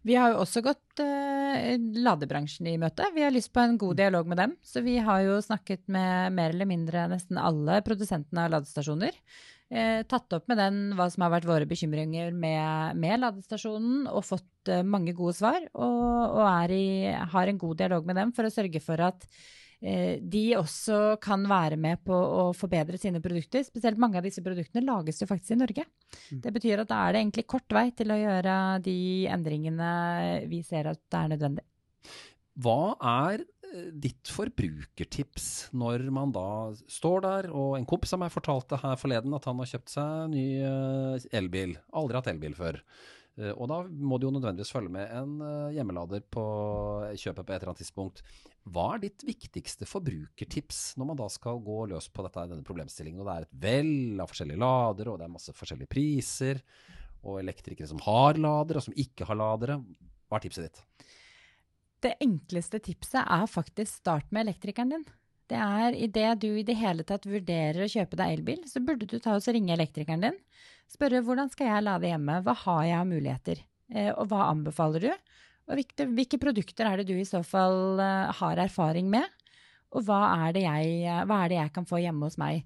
Vi 0.06 0.14
har 0.20 0.34
jo 0.34 0.44
også 0.44 0.62
gått 0.66 1.02
uh, 1.02 1.74
ladebransjen 2.06 2.70
i 2.70 2.78
møte. 2.82 3.08
Vi 3.16 3.24
har 3.26 3.34
lyst 3.34 3.50
på 3.56 3.64
en 3.64 3.78
god 3.82 3.98
dialog 3.98 4.30
med 4.30 4.38
dem. 4.38 4.54
Så 4.62 4.84
vi 4.86 5.00
har 5.02 5.24
jo 5.26 5.40
snakket 5.42 5.88
med 5.92 6.36
mer 6.38 6.54
eller 6.54 6.70
mindre 6.70 7.08
nesten 7.10 7.42
alle 7.42 7.80
produsentene 7.86 8.46
av 8.46 8.54
ladestasjoner. 8.54 9.18
Uh, 9.74 10.06
tatt 10.06 10.38
opp 10.38 10.46
med 10.52 10.62
den 10.62 10.80
hva 10.94 11.10
som 11.10 11.26
har 11.26 11.34
vært 11.34 11.50
våre 11.50 11.70
bekymringer 11.70 12.36
med, 12.38 13.02
med 13.02 13.24
ladestasjonen, 13.24 14.06
og 14.12 14.28
fått 14.30 14.70
uh, 14.70 14.84
mange 14.86 15.16
gode 15.18 15.34
svar. 15.40 15.58
Og, 15.74 16.38
og 16.38 16.76
i, 16.76 17.10
har 17.34 17.50
en 17.50 17.62
god 17.66 17.82
dialog 17.82 18.06
med 18.06 18.22
dem 18.22 18.36
for 18.38 18.46
å 18.46 18.54
sørge 18.54 18.84
for 18.86 19.02
at 19.10 19.26
de 19.86 20.44
også 20.58 21.20
kan 21.22 21.44
være 21.46 21.78
med 21.78 22.00
på 22.08 22.16
å 22.16 22.46
forbedre 22.58 22.98
sine 22.98 23.22
produkter. 23.22 23.62
Spesielt 23.68 24.00
mange 24.02 24.18
av 24.18 24.26
disse 24.26 24.42
produktene 24.42 24.82
lages 24.86 25.22
jo 25.22 25.28
faktisk 25.30 25.54
i 25.54 25.60
Norge. 25.60 25.86
Mm. 26.32 26.40
Det 26.42 26.54
betyr 26.56 26.82
at 26.82 26.90
da 26.90 27.04
er 27.04 27.14
det 27.14 27.22
egentlig 27.22 27.46
kort 27.54 27.76
vei 27.78 27.88
til 27.94 28.14
å 28.14 28.18
gjøre 28.18 28.56
de 28.86 28.98
endringene 29.36 29.92
vi 30.50 30.64
ser 30.66 30.90
at 30.90 31.04
det 31.06 31.22
er 31.22 31.34
nødvendig. 31.36 31.66
Hva 32.66 32.96
er 33.04 33.44
ditt 33.92 34.30
forbrukertips 34.32 35.74
når 35.76 36.08
man 36.14 36.32
da 36.36 36.48
står 36.92 37.24
der, 37.26 37.50
og 37.52 37.76
en 37.78 37.88
kompis 37.88 38.16
av 38.16 38.22
meg 38.24 38.34
fortalte 38.34 38.80
her 38.82 38.98
forleden 39.00 39.36
at 39.36 39.48
han 39.50 39.60
har 39.62 39.70
kjøpt 39.72 39.94
seg 39.96 40.32
ny 40.32 40.46
eh, 40.64 41.28
elbil. 41.36 41.76
Aldri 41.96 42.20
hatt 42.20 42.32
elbil 42.32 42.56
før. 42.58 42.80
Eh, 43.40 43.52
og 43.52 43.70
da 43.72 43.82
må 43.86 44.20
du 44.20 44.30
jo 44.30 44.36
nødvendigvis 44.36 44.74
følge 44.74 44.94
med 44.96 45.12
en 45.12 45.38
eh, 45.46 45.76
hjemmelader 45.78 46.26
på 46.32 46.46
kjøpet 47.14 47.44
på 47.44 47.52
et 47.52 47.58
eller 47.60 47.74
annet 47.74 47.84
tidspunkt. 47.84 48.24
Hva 48.66 48.86
er 48.96 49.04
ditt 49.04 49.22
viktigste 49.28 49.86
forbrukertips 49.86 50.96
når 50.98 51.10
man 51.12 51.20
da 51.20 51.28
skal 51.30 51.60
gå 51.62 51.84
løs 51.92 52.08
på 52.10 52.24
dette, 52.26 52.48
denne 52.50 52.66
problemstillingen? 52.66 53.22
Og 53.22 53.28
det 53.28 53.36
er 53.36 53.46
et 53.46 53.60
vell 53.66 54.24
av 54.24 54.32
forskjellige 54.32 54.62
ladere, 54.62 55.12
og 55.12 55.20
det 55.22 55.28
er 55.28 55.36
masse 55.36 55.54
forskjellige 55.54 55.92
priser, 55.92 56.62
og 57.26 57.42
elektrikere 57.42 57.90
som 57.90 58.02
har 58.06 58.40
ladere, 58.42 58.82
og 58.82 58.88
som 58.88 58.98
ikke 58.98 59.28
har 59.30 59.38
ladere. 59.38 59.78
Hva 60.26 60.40
er 60.40 60.46
tipset 60.48 60.66
ditt? 60.66 61.12
Det 62.06 62.16
enkleste 62.22 62.82
tipset 62.86 63.22
er 63.22 63.46
faktisk 63.50 64.02
start 64.02 64.34
med 64.34 64.48
elektrikeren 64.48 64.96
din. 64.96 65.06
Det 65.46 65.62
er 65.62 65.94
idet 66.02 66.34
du 66.42 66.50
i 66.58 66.66
det 66.66 66.78
hele 66.80 67.06
tatt 67.06 67.28
vurderer 67.30 67.86
å 67.86 67.90
kjøpe 67.90 68.18
deg 68.18 68.34
elbil, 68.34 68.64
så 68.70 68.82
burde 68.82 69.06
du 69.10 69.20
ta 69.22 69.38
og 69.38 69.46
ringe 69.54 69.76
elektrikeren 69.78 70.26
din. 70.26 70.38
Spørre 70.90 71.22
hvordan 71.26 71.52
skal 71.54 71.70
jeg 71.70 71.86
lade 71.86 72.10
hjemme, 72.10 72.42
hva 72.46 72.56
har 72.66 72.84
jeg 72.86 72.98
av 72.98 73.10
muligheter, 73.10 73.62
eh, 73.94 74.12
og 74.14 74.30
hva 74.32 74.50
anbefaler 74.50 75.06
du? 75.06 75.12
Hvilke, 75.66 76.06
hvilke 76.14 76.38
produkter 76.42 76.86
er 76.86 77.02
det 77.02 77.08
du 77.10 77.16
i 77.18 77.26
så 77.26 77.42
fall 77.46 77.98
uh, 77.98 78.34
har 78.38 78.62
erfaring 78.62 79.08
med? 79.10 79.26
Og 79.96 80.04
hva 80.06 80.20
er, 80.46 80.52
det 80.56 80.66
jeg, 80.66 81.16
hva 81.26 81.40
er 81.44 81.52
det 81.52 81.58
jeg 81.62 81.74
kan 81.74 81.88
få 81.88 82.02
hjemme 82.04 82.28
hos 82.28 82.38
meg? 82.42 82.66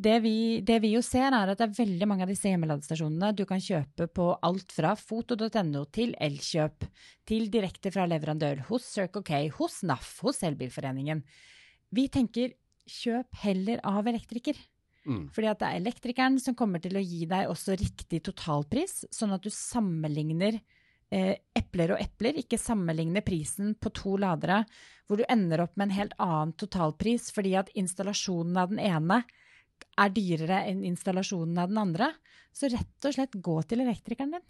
Det 0.00 0.16
vi, 0.24 0.34
det 0.64 0.78
vi, 0.80 0.94
jo 0.94 1.02
ser, 1.04 1.34
er 1.36 1.52
at 1.52 1.60
det 1.60 1.66
er 1.66 1.76
veldig 1.76 2.06
mange 2.08 2.24
av 2.24 2.30
disse 2.32 2.48
hjemmeladestasjonene 2.48 3.34
du 3.36 3.42
kan 3.48 3.60
kjøpe 3.60 4.06
på 4.16 4.30
alt 4.46 4.72
fra 4.72 4.94
foto.no 4.96 5.82
til 5.92 6.14
Elkjøp, 6.16 6.86
til 7.28 7.50
direkte 7.52 7.92
fra 7.92 8.06
leverandør, 8.08 8.64
hos 8.70 8.86
Circle 8.88 9.22
K, 9.26 9.42
hos 9.58 9.82
NAF, 9.84 10.14
hos 10.24 10.40
Elbilforeningen. 10.48 11.20
Vi 11.92 12.06
tenker 12.08 12.54
kjøp 12.88 13.42
heller 13.42 13.82
av 13.84 14.08
elektriker. 14.08 14.56
Mm. 15.04 15.26
Fordi 15.34 15.50
at 15.50 15.60
det 15.60 15.68
er 15.68 15.82
elektrikeren 15.82 16.40
som 16.40 16.56
kommer 16.56 16.80
til 16.80 16.96
å 16.96 17.04
gi 17.04 17.26
deg 17.28 17.52
også 17.52 17.76
riktig 17.76 18.22
totalpris, 18.24 19.02
sånn 19.12 19.36
at 19.36 19.44
du 19.44 19.52
sammenligner 19.52 20.56
eh, 20.56 20.79
epler 21.10 21.94
og 21.94 22.00
epler, 22.02 22.36
ikke 22.38 22.58
sammenligne 22.60 23.22
prisen 23.26 23.74
på 23.74 23.90
to 23.96 24.14
ladere, 24.22 24.62
hvor 25.08 25.18
du 25.18 25.24
ender 25.26 25.64
opp 25.64 25.74
med 25.74 25.88
en 25.88 25.96
helt 25.96 26.16
annen 26.22 26.54
totalpris 26.54 27.32
fordi 27.34 27.56
at 27.58 27.72
installasjonen 27.78 28.60
av 28.62 28.70
den 28.70 28.78
ene 28.78 29.22
er 29.98 30.12
dyrere 30.14 30.62
enn 30.70 30.84
installasjonen 30.86 31.58
av 31.58 31.72
den 31.72 31.80
andre. 31.82 32.12
Så 32.54 32.70
rett 32.70 33.06
og 33.06 33.14
slett 33.14 33.34
gå 33.42 33.56
til 33.66 33.82
elektrikeren 33.82 34.36
din. 34.36 34.46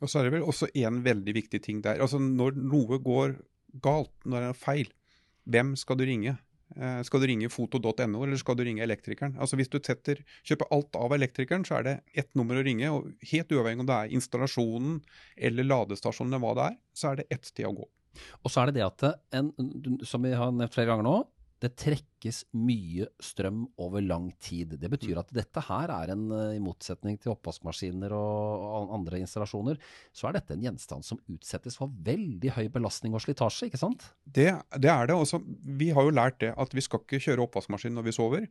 Og 0.00 0.08
så 0.08 0.20
er 0.20 0.28
det 0.28 0.36
vel 0.38 0.46
også 0.48 0.70
en 0.80 1.02
veldig 1.04 1.34
viktig 1.36 1.60
ting 1.64 1.82
der. 1.84 2.00
Altså 2.00 2.18
Når 2.22 2.56
noe 2.56 2.98
går 3.02 3.36
galt, 3.82 4.14
når 4.24 4.46
det 4.46 4.52
er 4.52 4.62
feil, 4.62 4.94
hvem 5.50 5.74
skal 5.78 5.98
du 5.98 6.06
ringe? 6.08 6.36
Eh, 6.76 7.00
skal 7.06 7.22
du 7.22 7.26
ringe 7.26 7.50
foto.no, 7.50 8.22
eller 8.22 8.38
skal 8.38 8.58
du 8.58 8.64
ringe 8.66 8.84
elektrikeren? 8.84 9.34
Altså 9.40 9.58
Hvis 9.58 9.70
du 9.72 9.78
setter, 9.82 10.22
kjøper 10.46 10.70
alt 10.74 10.98
av 10.98 11.14
elektrikeren, 11.16 11.64
så 11.66 11.80
er 11.80 11.86
det 11.86 11.96
ett 12.14 12.30
nummer 12.38 12.60
å 12.60 12.64
ringe. 12.66 12.90
og 12.94 13.10
Helt 13.32 13.50
uavhengig 13.50 13.84
om 13.84 13.90
det 13.90 13.96
er 13.96 14.14
installasjonen 14.18 15.00
eller 15.36 15.66
ladestasjonen 15.66 16.34
eller 16.34 16.44
hva 16.44 16.54
det 16.58 16.68
er, 16.70 16.78
så 16.94 17.10
er 17.10 17.20
det 17.20 17.28
ett 17.34 17.50
sted 17.50 17.66
å 17.66 17.74
gå. 17.80 17.88
Og 18.44 18.50
så 18.50 18.62
er 18.62 18.70
det 18.70 18.80
det 18.80 18.86
at 18.86 19.04
en, 19.38 19.52
som 20.06 20.22
vi 20.22 20.34
har 20.34 20.50
nevnt 20.54 20.74
flere 20.74 20.90
ganger 20.92 21.06
nå, 21.06 21.18
det 21.60 21.74
trekkes 21.76 22.44
mye 22.56 23.06
strøm 23.20 23.66
over 23.80 24.00
lang 24.00 24.30
tid. 24.40 24.78
Det 24.80 24.88
betyr 24.92 25.20
at 25.20 25.32
dette 25.34 25.60
her 25.66 25.92
er 25.92 26.12
en, 26.14 26.26
eh, 26.32 26.56
i 26.56 26.62
motsetning 26.62 27.18
til 27.20 27.34
oppvaskmaskiner 27.34 28.14
og 28.16 28.94
andre 28.96 29.20
installasjoner, 29.20 29.80
så 30.12 30.28
er 30.28 30.38
dette 30.38 30.56
en 30.56 30.64
gjenstand 30.64 31.04
som 31.04 31.20
utsettes 31.28 31.76
for 31.76 31.92
veldig 31.92 32.54
høy 32.56 32.68
belastning 32.72 33.14
og 33.14 33.24
slitasje, 33.24 33.68
ikke 33.68 33.82
sant? 33.82 34.08
Det, 34.24 34.50
det 34.78 34.92
er 34.92 35.10
det. 35.10 35.16
Også, 35.16 35.42
vi 35.64 35.90
har 35.90 36.08
jo 36.08 36.16
lært 36.16 36.40
det 36.40 36.54
at 36.56 36.72
vi 36.72 36.84
skal 36.84 37.04
ikke 37.04 37.20
kjøre 37.20 37.44
oppvaskmaskin 37.44 37.92
når 37.92 38.08
vi 38.08 38.16
sover. 38.16 38.46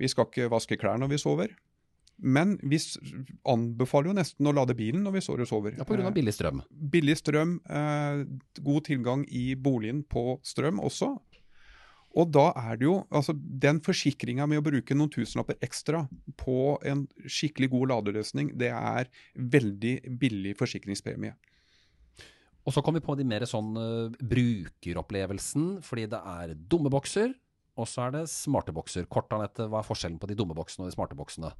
Vi 0.00 0.08
skal 0.08 0.30
ikke 0.30 0.48
vaske 0.52 0.80
klær 0.80 1.00
når 1.00 1.12
vi 1.12 1.20
sover. 1.20 1.52
Men 2.20 2.58
vi 2.60 2.76
anbefaler 3.48 4.10
jo 4.10 4.16
nesten 4.18 4.48
å 4.48 4.52
lade 4.52 4.76
bilen 4.76 5.04
når 5.06 5.14
vi 5.16 5.22
står 5.24 5.44
og 5.44 5.48
sover. 5.48 5.76
Ja, 5.78 5.86
Pga. 5.88 6.12
billig 6.12 6.34
strøm. 6.36 6.60
Billig 6.68 7.16
strøm, 7.16 7.60
eh, 7.64 8.24
god 8.60 8.84
tilgang 8.84 9.24
i 9.28 9.54
boligen 9.56 10.02
på 10.04 10.38
strøm 10.44 10.82
også. 10.84 11.14
Og 12.18 12.30
da 12.34 12.48
er 12.58 12.78
det 12.80 12.88
jo 12.88 12.96
altså 13.06 13.36
Den 13.38 13.78
forsikringa 13.84 14.46
med 14.50 14.58
å 14.58 14.64
bruke 14.66 14.96
noen 14.96 15.12
tusenlapper 15.12 15.60
ekstra 15.62 16.02
på 16.40 16.74
en 16.86 17.04
skikkelig 17.22 17.70
god 17.70 17.92
ladeløsning, 17.92 18.50
det 18.58 18.72
er 18.74 19.10
veldig 19.34 19.94
billig 20.18 20.56
forsikringspremie. 20.58 21.36
Og 22.66 22.74
så 22.74 22.82
kom 22.84 22.98
vi 22.98 23.04
på 23.04 23.14
de 23.16 23.24
mer 23.26 23.46
sånn 23.48 23.70
uh, 23.78 24.18
brukeropplevelsen, 24.20 25.78
fordi 25.86 26.08
det 26.12 26.20
er 26.34 26.52
dumme 26.70 26.92
bokser, 26.92 27.32
og 27.80 27.88
så 27.88 28.08
er 28.08 28.18
det 28.18 28.26
smarte 28.32 28.74
bokser. 28.76 29.06
Kort 29.10 29.32
Anette, 29.32 29.68
hva 29.70 29.80
er 29.80 29.86
forskjellen 29.88 30.18
på 30.20 30.28
de 30.28 30.36
dumme 30.38 30.56
boksene 30.58 30.84
og 30.84 30.90
de 30.90 30.96
smarte 30.98 31.16
boksene? 31.18 31.54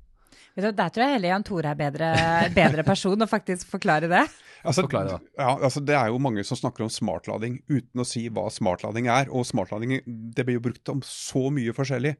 Der 0.56 0.92
tror 0.92 1.04
jeg 1.04 1.16
heller 1.16 1.32
Jan 1.32 1.44
Tore 1.46 1.72
er 1.72 1.78
bedre, 1.78 2.10
bedre 2.54 2.84
person 2.86 3.24
å 3.24 3.28
faktisk 3.30 3.70
forklare 3.70 4.10
det. 4.10 4.24
Altså, 4.60 4.84
forklare 4.84 5.16
det. 5.16 5.32
Ja, 5.38 5.54
altså, 5.56 5.80
det 5.80 5.96
er 5.96 6.10
jo 6.12 6.20
mange 6.22 6.44
som 6.44 6.58
snakker 6.58 6.84
om 6.84 6.92
smartlading 6.92 7.60
uten 7.70 8.02
å 8.02 8.06
si 8.06 8.26
hva 8.28 8.48
smartlading 8.52 9.08
er. 9.12 9.30
Og 9.32 9.46
smartlading 9.48 10.00
det 10.04 10.44
blir 10.46 10.58
jo 10.58 10.66
brukt 10.68 10.92
om 10.92 11.00
så 11.06 11.48
mye 11.54 11.74
forskjellig. 11.76 12.14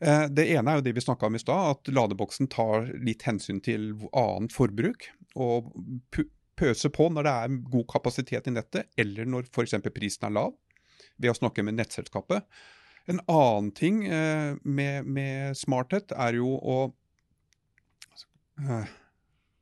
Eh, 0.00 0.24
det 0.30 0.46
ene 0.54 0.72
er 0.72 0.80
jo 0.80 0.86
det 0.86 0.94
vi 0.96 1.04
snakka 1.04 1.28
om 1.28 1.36
i 1.36 1.42
stad, 1.42 1.76
at 1.76 1.92
ladeboksen 1.92 2.50
tar 2.52 2.88
litt 3.04 3.26
hensyn 3.28 3.60
til 3.64 3.90
annet 4.16 4.54
forbruk. 4.54 5.10
Og 5.36 5.70
pøser 6.58 6.92
på 6.94 7.10
når 7.12 7.26
det 7.26 7.34
er 7.34 7.60
god 7.74 7.86
kapasitet 7.92 8.48
i 8.50 8.54
nettet, 8.54 8.90
eller 8.98 9.28
når 9.28 9.50
f.eks. 9.52 9.76
prisen 9.94 10.28
er 10.30 10.34
lav, 10.38 10.56
ved 11.18 11.32
å 11.32 11.38
snakke 11.38 11.64
med 11.66 11.78
nettselskapet. 11.78 12.46
En 13.08 13.20
annen 13.24 13.70
ting 13.76 14.02
eh, 14.06 14.54
med, 14.64 15.06
med 15.08 15.56
smarthet 15.56 16.12
er 16.16 16.40
jo 16.40 16.56
å 16.56 16.78
Uh, 18.66 18.84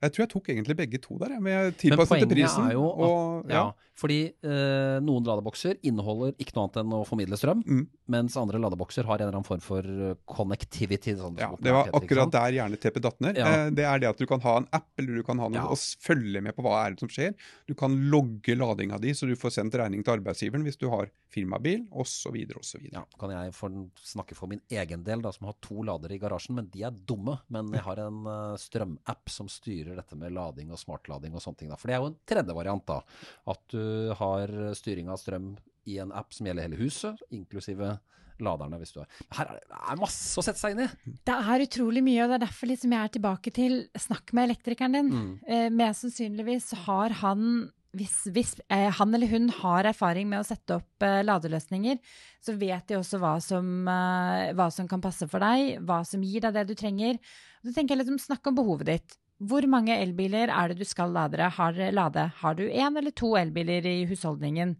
jeg 0.04 0.12
tror 0.12 0.22
jeg 0.26 0.30
tok 0.32 0.48
egentlig 0.52 0.76
begge 0.76 1.00
to 1.00 1.16
der, 1.20 1.38
med 1.40 1.76
tilpasset 1.80 2.20
til 2.20 2.28
prisen. 2.28 2.66
Er 2.68 2.76
jo 2.76 2.84
at, 2.90 3.02
og, 3.06 3.48
ja. 3.48 3.62
ja. 3.62 3.92
fordi 3.96 4.18
eh, 4.28 4.96
noen 5.04 5.24
ladebokser 5.24 5.78
inneholder 5.88 6.34
ikke 6.36 6.52
noe 6.56 6.66
annet 6.66 6.80
enn 6.82 6.96
å 6.98 7.00
formidle 7.08 7.38
strøm, 7.40 7.62
mm. 7.64 7.84
mens 8.12 8.36
andre 8.40 8.60
ladebokser 8.60 9.08
har 9.08 9.16
en 9.22 9.26
eller 9.26 9.38
annen 9.38 9.48
form 9.48 9.62
for 9.64 9.88
eh, 9.88 10.18
connectivity. 10.28 11.16
Sånn 11.16 11.40
ja, 11.40 11.48
det 11.56 11.72
var 11.72 11.88
akkurat 11.96 12.34
der 12.34 12.58
hjerneteppet 12.58 13.06
datt 13.08 13.24
ned. 13.24 13.40
Ja. 13.40 13.48
Eh, 13.48 13.70
det 13.76 13.86
er 13.88 14.02
det 14.04 14.10
at 14.12 14.20
du 14.20 14.28
kan 14.28 14.44
ha 14.44 14.58
en 14.60 14.68
app, 14.76 14.90
eller 15.00 15.16
du 15.16 15.24
kan 15.26 15.40
ha 15.40 15.48
noe 15.48 15.62
ja. 15.62 15.70
og 15.72 16.04
følge 16.04 16.44
med 16.44 16.56
på 16.56 16.66
hva 16.66 16.82
er 16.82 16.96
det 16.96 17.06
som 17.06 17.12
skjer. 17.16 17.32
Du 17.64 17.72
kan 17.78 17.96
logge 18.12 18.58
ladinga 18.58 19.00
di, 19.00 19.16
så 19.16 19.30
du 19.30 19.32
får 19.38 19.56
sendt 19.56 19.80
regning 19.80 20.04
til 20.04 20.18
arbeidsgiveren 20.18 20.66
hvis 20.66 20.80
du 20.82 20.90
har 20.92 21.08
firmabil, 21.32 21.86
osv. 21.96 22.36
osv. 22.56 22.84
Ja, 22.92 23.06
kan 23.20 23.32
jeg 23.32 23.56
for, 23.56 23.80
snakke 24.04 24.36
for 24.36 24.52
min 24.52 24.60
egen 24.72 25.08
del, 25.08 25.24
da, 25.24 25.32
som 25.32 25.48
har 25.48 25.56
to 25.64 25.80
ladere 25.88 26.16
i 26.16 26.20
garasjen, 26.20 26.56
men 26.60 26.68
de 26.72 26.84
er 26.84 26.94
dumme. 27.08 27.38
Men 27.52 27.72
jeg 27.72 27.84
har 27.84 28.00
en 28.04 28.22
uh, 28.28 28.60
strømapp 28.60 29.32
som 29.32 29.48
styrer 29.52 29.85
styrer 29.86 30.02
dette 30.02 30.18
med 30.18 30.34
lading 30.34 30.74
og 30.74 30.82
smartlading 30.82 31.36
og 31.36 31.44
sånne 31.44 31.62
ting. 31.62 31.70
Da. 31.70 31.78
For 31.78 31.88
det 31.88 31.96
er 31.96 32.02
jo 32.02 32.10
en 32.10 32.20
tredje 32.26 32.58
variant, 32.58 32.84
da. 32.86 33.00
At 33.54 33.62
du 33.72 34.12
har 34.18 34.52
styring 34.76 35.08
av 35.12 35.22
strøm 35.22 35.54
i 35.86 36.00
en 36.02 36.12
app 36.12 36.34
som 36.34 36.48
gjelder 36.48 36.66
hele 36.66 36.80
huset, 36.80 37.22
inklusive 37.30 37.96
laderne. 38.42 38.78
hvis 38.78 38.92
du 38.92 39.00
har. 39.00 39.08
Her 39.32 39.52
er 39.54 39.60
det 39.62 39.78
er 39.92 40.00
masse 40.00 40.36
å 40.36 40.44
sette 40.44 40.60
seg 40.60 40.74
inn 40.74 40.84
i. 40.84 41.14
Det 41.24 41.36
er 41.36 41.64
utrolig 41.64 42.02
mye, 42.04 42.24
og 42.24 42.32
det 42.32 42.36
er 42.40 42.44
derfor 42.44 42.70
liksom 42.72 42.92
jeg 42.92 43.08
er 43.08 43.14
tilbake 43.14 43.54
til 43.54 43.78
snakk 43.96 44.34
med 44.36 44.50
elektrikeren 44.50 44.98
din. 44.98 45.08
Mm. 45.14 45.32
Eh, 45.46 45.68
mest 45.72 46.04
sannsynligvis 46.04 46.72
har 46.84 47.16
han 47.22 47.70
hvis, 47.96 48.16
hvis 48.34 48.50
eh, 48.68 48.90
han 48.92 49.14
eller 49.14 49.30
hun 49.30 49.48
har 49.62 49.88
erfaring 49.88 50.28
med 50.28 50.42
å 50.42 50.46
sette 50.46 50.76
opp 50.76 51.04
eh, 51.06 51.22
ladeløsninger, 51.24 52.00
så 52.44 52.52
vet 52.58 52.90
de 52.90 52.98
også 52.98 53.20
hva 53.22 53.36
som, 53.40 53.70
eh, 53.88 54.52
hva 54.56 54.66
som, 54.74 54.88
kan 54.90 55.00
passe 55.00 55.28
for 55.30 55.40
deg, 55.40 55.78
hva 55.86 56.02
som 56.04 56.24
gir 56.24 56.44
deg 56.44 56.58
det 56.58 56.66
du 56.68 56.74
trenger. 56.76 57.16
Så 57.64 57.72
tenker 57.72 57.94
jeg 57.94 58.04
liksom, 58.04 58.20
Snakk 58.26 58.50
om 58.50 58.58
behovet 58.58 58.90
ditt. 58.90 59.16
Hvor 59.38 59.66
mange 59.68 59.96
elbiler 60.00 60.48
er 60.48 60.72
det 60.72 60.80
du 60.80 60.88
skal 60.88 61.12
lade? 61.12 61.50
Har, 61.58 61.76
lade? 61.92 62.30
Har 62.40 62.54
du 62.56 62.64
én 62.64 62.96
eller 62.96 63.12
to 63.12 63.34
elbiler 63.36 63.84
i 63.84 63.98
husholdningen? 64.08 64.76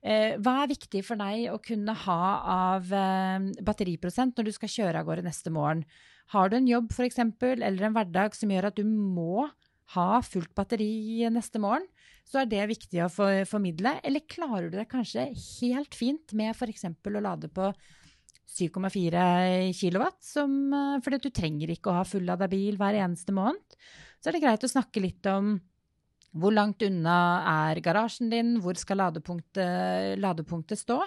Eh, 0.00 0.38
hva 0.40 0.62
er 0.62 0.72
viktig 0.72 1.02
for 1.04 1.20
deg 1.20 1.50
å 1.52 1.58
kunne 1.62 1.94
ha 2.06 2.22
av 2.50 2.92
eh, 2.96 3.50
batteriprosent 3.60 4.38
når 4.38 4.48
du 4.48 4.52
skal 4.56 4.72
kjøre 4.72 5.02
av 5.02 5.08
gårde 5.10 5.26
neste 5.26 5.52
morgen? 5.52 5.84
Har 6.32 6.50
du 6.50 6.56
en 6.56 6.70
jobb 6.70 6.90
f.eks., 6.94 7.20
eller 7.20 7.86
en 7.86 7.96
hverdag 7.96 8.34
som 8.38 8.50
gjør 8.50 8.70
at 8.70 8.78
du 8.80 8.86
må 8.86 9.50
ha 9.94 10.20
fullt 10.22 10.52
batteri 10.54 11.26
neste 11.34 11.60
morgen, 11.62 11.86
så 12.26 12.42
er 12.42 12.50
det 12.50 12.68
viktig 12.70 13.02
å 13.02 13.10
for, 13.10 13.42
formidle. 13.50 13.96
Eller 14.06 14.26
klarer 14.30 14.70
du 14.70 14.78
deg 14.78 14.90
kanskje 14.90 15.30
helt 15.34 15.96
fint 15.98 16.34
med 16.38 16.54
f.eks. 16.54 16.86
å 16.86 17.22
lade 17.22 17.50
på 17.52 17.72
7,4 18.50 19.72
kW, 19.76 20.04
eh, 20.04 21.00
fordi 21.04 21.18
du 21.22 21.30
trenger 21.30 21.72
ikke 21.72 21.92
å 21.92 21.98
ha 22.00 22.06
fullada 22.08 22.48
bil 22.50 22.78
hver 22.80 22.98
eneste 22.98 23.34
måned. 23.36 23.78
Så 24.20 24.30
er 24.30 24.36
det 24.36 24.44
greit 24.44 24.64
å 24.66 24.70
snakke 24.70 25.02
litt 25.02 25.26
om 25.30 25.54
hvor 26.38 26.54
langt 26.54 26.82
unna 26.86 27.18
er 27.70 27.80
garasjen 27.82 28.30
din, 28.30 28.56
hvor 28.62 28.78
skal 28.78 29.00
ladepunktet, 29.02 30.18
ladepunktet 30.20 30.78
stå. 30.78 31.00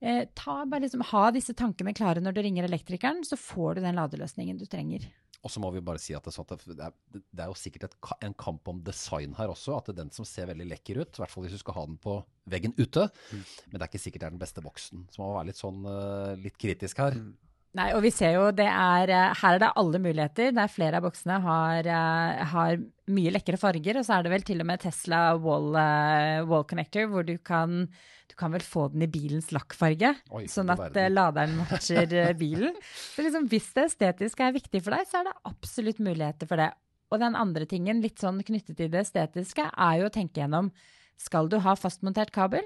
Eh, 0.00 0.26
ta, 0.34 0.62
liksom, 0.64 1.02
ha 1.10 1.24
disse 1.34 1.54
tankene 1.56 1.94
klare 1.96 2.22
når 2.22 2.36
du 2.36 2.42
ringer 2.44 2.68
elektrikeren, 2.68 3.24
så 3.26 3.38
får 3.38 3.78
du 3.78 3.82
den 3.84 3.98
ladeløsningen 3.98 4.60
du 4.60 4.66
trenger. 4.70 5.08
Og 5.40 5.52
så 5.52 5.60
må 5.62 5.70
vi 5.72 5.80
bare 5.84 6.00
si 6.02 6.12
at 6.16 6.26
det, 6.26 6.74
er, 6.76 6.92
det 7.16 7.42
er 7.42 7.48
jo 7.48 7.56
sikkert 7.56 7.86
et, 7.88 7.94
en 8.26 8.34
kamp 8.36 8.68
om 8.68 8.82
design 8.84 9.32
her 9.38 9.52
også. 9.52 9.78
At 9.78 9.88
det 9.88 9.94
er 9.94 10.02
den 10.02 10.12
som 10.12 10.26
ser 10.28 10.50
veldig 10.50 10.66
lekker 10.68 11.00
ut, 11.00 11.14
i 11.16 11.22
hvert 11.22 11.32
fall 11.32 11.46
hvis 11.46 11.56
du 11.56 11.62
skal 11.62 11.78
ha 11.78 11.84
den 11.88 11.96
på 12.02 12.18
veggen 12.52 12.74
ute. 12.76 13.06
Mm. 13.32 13.44
Men 13.70 13.76
det 13.76 13.80
er 13.80 13.88
ikke 13.88 14.02
sikkert 14.02 14.24
det 14.24 14.28
er 14.28 14.34
den 14.36 14.42
beste 14.42 14.64
boksen. 14.64 15.06
Så 15.08 15.22
man 15.22 15.30
må 15.30 15.38
være 15.38 15.48
litt 15.52 15.60
sånn 15.60 15.86
uh, 15.88 16.34
litt 16.40 16.60
kritisk 16.60 17.00
her. 17.00 17.16
Mm. 17.16 17.32
Nei, 17.78 17.92
og 17.94 18.00
vi 18.02 18.10
ser 18.10 18.34
jo 18.34 18.48
det 18.50 18.66
er 18.66 19.12
eh, 19.14 19.34
Her 19.38 19.56
er 19.56 19.62
det 19.62 19.72
alle 19.78 20.00
muligheter. 20.02 20.54
Der 20.56 20.70
flere 20.72 20.98
av 20.98 21.04
boksene 21.06 21.36
har, 21.44 21.86
uh, 21.86 22.40
har 22.52 22.80
mye 23.14 23.32
lekre 23.34 23.60
farger. 23.60 24.00
Og 24.00 24.06
så 24.06 24.16
er 24.16 24.26
det 24.26 24.32
vel 24.32 24.46
til 24.46 24.64
og 24.64 24.66
med 24.72 24.82
Tesla 24.82 25.20
wall, 25.38 25.70
uh, 25.78 26.40
wall 26.50 26.66
connector, 26.66 27.06
hvor 27.12 27.26
du 27.26 27.36
kan 27.38 27.84
du 28.30 28.36
kan 28.38 28.52
vel 28.54 28.62
få 28.62 28.84
den 28.92 29.02
i 29.02 29.08
bilens 29.10 29.48
lakkfarge, 29.50 30.12
Oi, 30.38 30.44
sånn 30.46 30.68
at 30.70 30.78
verden. 30.78 31.16
laderen 31.16 31.56
matcher 31.58 32.12
bilen. 32.38 32.76
Så 32.86 33.24
liksom, 33.26 33.48
hvis 33.50 33.72
det 33.74 33.88
estetiske 33.88 34.46
er 34.46 34.54
viktig 34.54 34.82
for 34.86 34.94
deg, 34.94 35.08
så 35.10 35.18
er 35.18 35.26
det 35.26 35.34
absolutt 35.50 35.98
muligheter 35.98 36.46
for 36.46 36.62
det. 36.62 36.68
Og 37.10 37.18
den 37.18 37.34
andre 37.34 37.66
tingen, 37.66 37.98
litt 38.04 38.22
sånn 38.22 38.38
knyttet 38.46 38.78
til 38.78 38.92
det 38.92 39.02
estetiske, 39.02 39.66
er 39.66 39.98
jo 39.98 40.06
å 40.06 40.14
tenke 40.14 40.38
gjennom 40.38 40.70
skal 41.20 41.50
du 41.50 41.58
ha 41.60 41.74
fastmontert 41.76 42.30
kabel, 42.32 42.64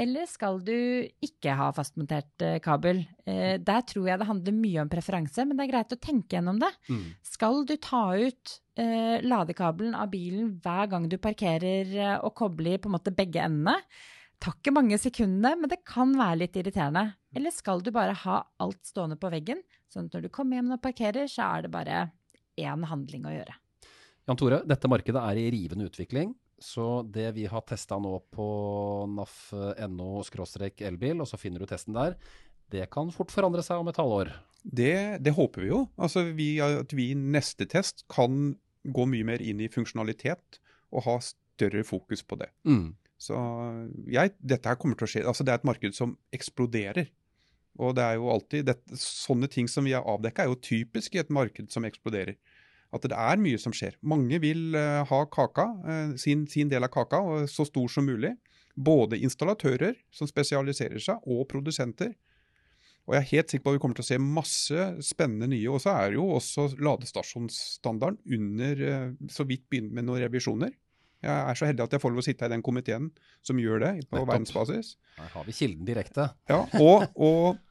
eller 0.00 0.26
skal 0.26 0.58
du 0.66 0.74
ikke 1.22 1.54
ha 1.58 1.68
fastmontert 1.76 2.42
uh, 2.42 2.56
kabel? 2.62 3.04
Uh, 3.28 3.60
der 3.62 3.84
tror 3.86 4.08
jeg 4.10 4.20
det 4.20 4.28
handler 4.30 4.58
mye 4.58 4.82
om 4.82 4.90
preferanse, 4.92 5.46
men 5.46 5.58
det 5.58 5.66
er 5.66 5.72
greit 5.74 5.94
å 5.94 6.00
tenke 6.02 6.38
gjennom 6.38 6.58
det. 6.62 6.72
Mm. 6.90 7.06
Skal 7.34 7.62
du 7.68 7.76
ta 7.82 8.06
ut 8.18 8.56
uh, 8.80 9.16
ladekabelen 9.22 9.94
av 9.98 10.10
bilen 10.14 10.56
hver 10.64 10.90
gang 10.92 11.06
du 11.10 11.18
parkerer 11.22 12.18
og 12.20 12.34
kobler 12.38 12.82
på 12.82 12.90
en 12.90 12.98
måte 12.98 13.14
begge 13.14 13.46
endene? 13.46 13.78
tar 14.44 14.56
ikke 14.58 14.74
mange 14.76 14.98
sekundene, 15.00 15.54
men 15.56 15.70
det 15.72 15.80
kan 15.88 16.12
være 16.18 16.42
litt 16.42 16.56
irriterende. 16.60 17.06
Eller 17.34 17.54
skal 17.54 17.82
du 17.84 17.90
bare 17.94 18.14
ha 18.24 18.40
alt 18.62 18.80
stående 18.86 19.16
på 19.20 19.30
veggen, 19.32 19.62
sånn 19.92 20.08
at 20.10 20.16
når 20.16 20.26
du 20.26 20.32
kommer 20.34 20.58
hjem 20.58 20.74
og 20.76 20.82
parkerer, 20.84 21.28
så 21.30 21.48
er 21.48 21.64
det 21.64 21.74
bare 21.74 22.06
én 22.60 22.84
handling 22.90 23.26
å 23.28 23.34
gjøre. 23.34 23.56
Jan 24.24 24.40
Tore, 24.40 24.62
dette 24.68 24.88
markedet 24.88 25.20
er 25.20 25.40
i 25.40 25.48
rivende 25.52 25.88
utvikling. 25.88 26.32
Så 26.62 27.02
det 27.12 27.30
vi 27.36 27.46
har 27.50 27.64
testa 27.66 27.98
nå 28.00 28.16
på 28.32 28.46
naf.no 29.10 30.10
elbil, 30.22 31.20
og 31.20 31.28
så 31.28 31.40
finner 31.40 31.62
du 31.62 31.68
testen 31.68 31.96
der, 31.96 32.16
det 32.72 32.88
kan 32.92 33.10
fort 33.14 33.32
forandre 33.34 33.62
seg 33.64 33.82
om 33.82 33.90
et 33.90 34.00
halvår. 34.00 34.32
Det, 34.64 35.20
det 35.20 35.34
håper 35.36 35.64
vi 35.64 35.68
jo. 35.68 35.84
Altså 36.00 36.24
vi, 36.32 36.56
at 36.64 36.94
vi 36.96 37.10
i 37.12 37.18
neste 37.18 37.66
test 37.68 38.06
kan 38.12 38.54
gå 38.84 39.06
mye 39.08 39.26
mer 39.26 39.42
inn 39.44 39.60
i 39.60 39.70
funksjonalitet 39.72 40.60
og 40.94 41.04
ha 41.08 41.18
større 41.24 41.84
fokus 41.86 42.24
på 42.24 42.38
det. 42.40 42.48
Mm. 42.68 42.94
Så 43.20 43.36
jeg, 44.10 44.34
dette 44.40 44.68
her 44.68 44.78
kommer 44.80 44.98
til 44.98 45.06
å 45.06 45.10
skje. 45.10 45.26
Altså, 45.28 45.44
det 45.46 45.54
er 45.54 45.60
et 45.60 45.68
marked 45.68 45.96
som 45.96 46.16
eksploderer. 46.34 47.08
Og 47.82 47.94
det 47.98 48.04
er 48.06 48.18
jo 48.20 48.28
alltid, 48.30 48.68
det, 48.68 48.98
Sånne 49.00 49.48
ting 49.50 49.68
som 49.70 49.86
vi 49.86 49.94
har 49.96 50.06
avdekka, 50.08 50.44
er 50.44 50.52
jo 50.52 50.60
typisk 50.62 51.16
i 51.16 51.22
et 51.22 51.32
marked 51.34 51.72
som 51.74 51.86
eksploderer. 51.88 52.36
At 52.94 53.06
det 53.10 53.16
er 53.18 53.40
mye 53.42 53.60
som 53.60 53.74
skjer. 53.74 53.96
Mange 54.06 54.38
vil 54.42 54.76
uh, 54.76 55.02
ha 55.08 55.22
kaka, 55.32 55.66
uh, 55.82 56.12
sin, 56.20 56.44
sin, 56.50 56.70
del 56.70 56.86
av 56.86 56.92
kaka, 56.94 57.20
så 57.50 57.66
stor 57.66 57.90
som 57.90 58.06
mulig. 58.06 58.34
Både 58.74 59.18
installatører 59.22 59.98
som 60.14 60.30
spesialiserer 60.30 61.02
seg, 61.02 61.26
og 61.26 61.46
produsenter. 61.50 62.14
Og 63.04 63.16
jeg 63.16 63.20
er 63.20 63.30
helt 63.34 63.52
sikker 63.52 63.64
på 63.66 63.72
at 63.74 63.76
vi 63.76 63.82
kommer 63.82 63.98
til 63.98 64.06
å 64.06 64.08
se 64.08 64.18
masse 64.22 64.86
spennende 65.04 65.50
nye. 65.52 65.68
Og 65.74 65.82
så 65.84 65.92
er 65.92 66.16
jo 66.16 66.30
også 66.38 66.70
ladestasjonsstandarden 66.80 68.22
under 68.38 68.86
uh, 68.86 69.10
så 69.30 69.46
vidt 69.48 69.66
begynt 69.70 69.92
med 69.94 70.08
noen 70.08 70.24
revisjoner. 70.24 70.72
Jeg 71.24 71.32
er 71.32 71.56
så 71.56 71.68
heldig 71.68 71.84
at 71.86 71.94
jeg 71.96 72.02
får 72.02 72.12
lov 72.12 72.20
å 72.20 72.26
sitte 72.26 72.46
i 72.46 72.52
den 72.52 72.62
komiteen 72.64 73.08
som 73.44 73.60
gjør 73.60 73.80
det 73.80 73.92
på 74.10 74.18
Nettopp. 74.18 74.28
verdensbasis. 74.28 74.94
Her 75.16 75.30
har 75.32 75.46
vi 75.46 75.54
kilden 75.56 75.86
direkte. 75.88 76.26
Ja, 76.50 76.60
og, 76.80 77.06
og, 77.14 77.62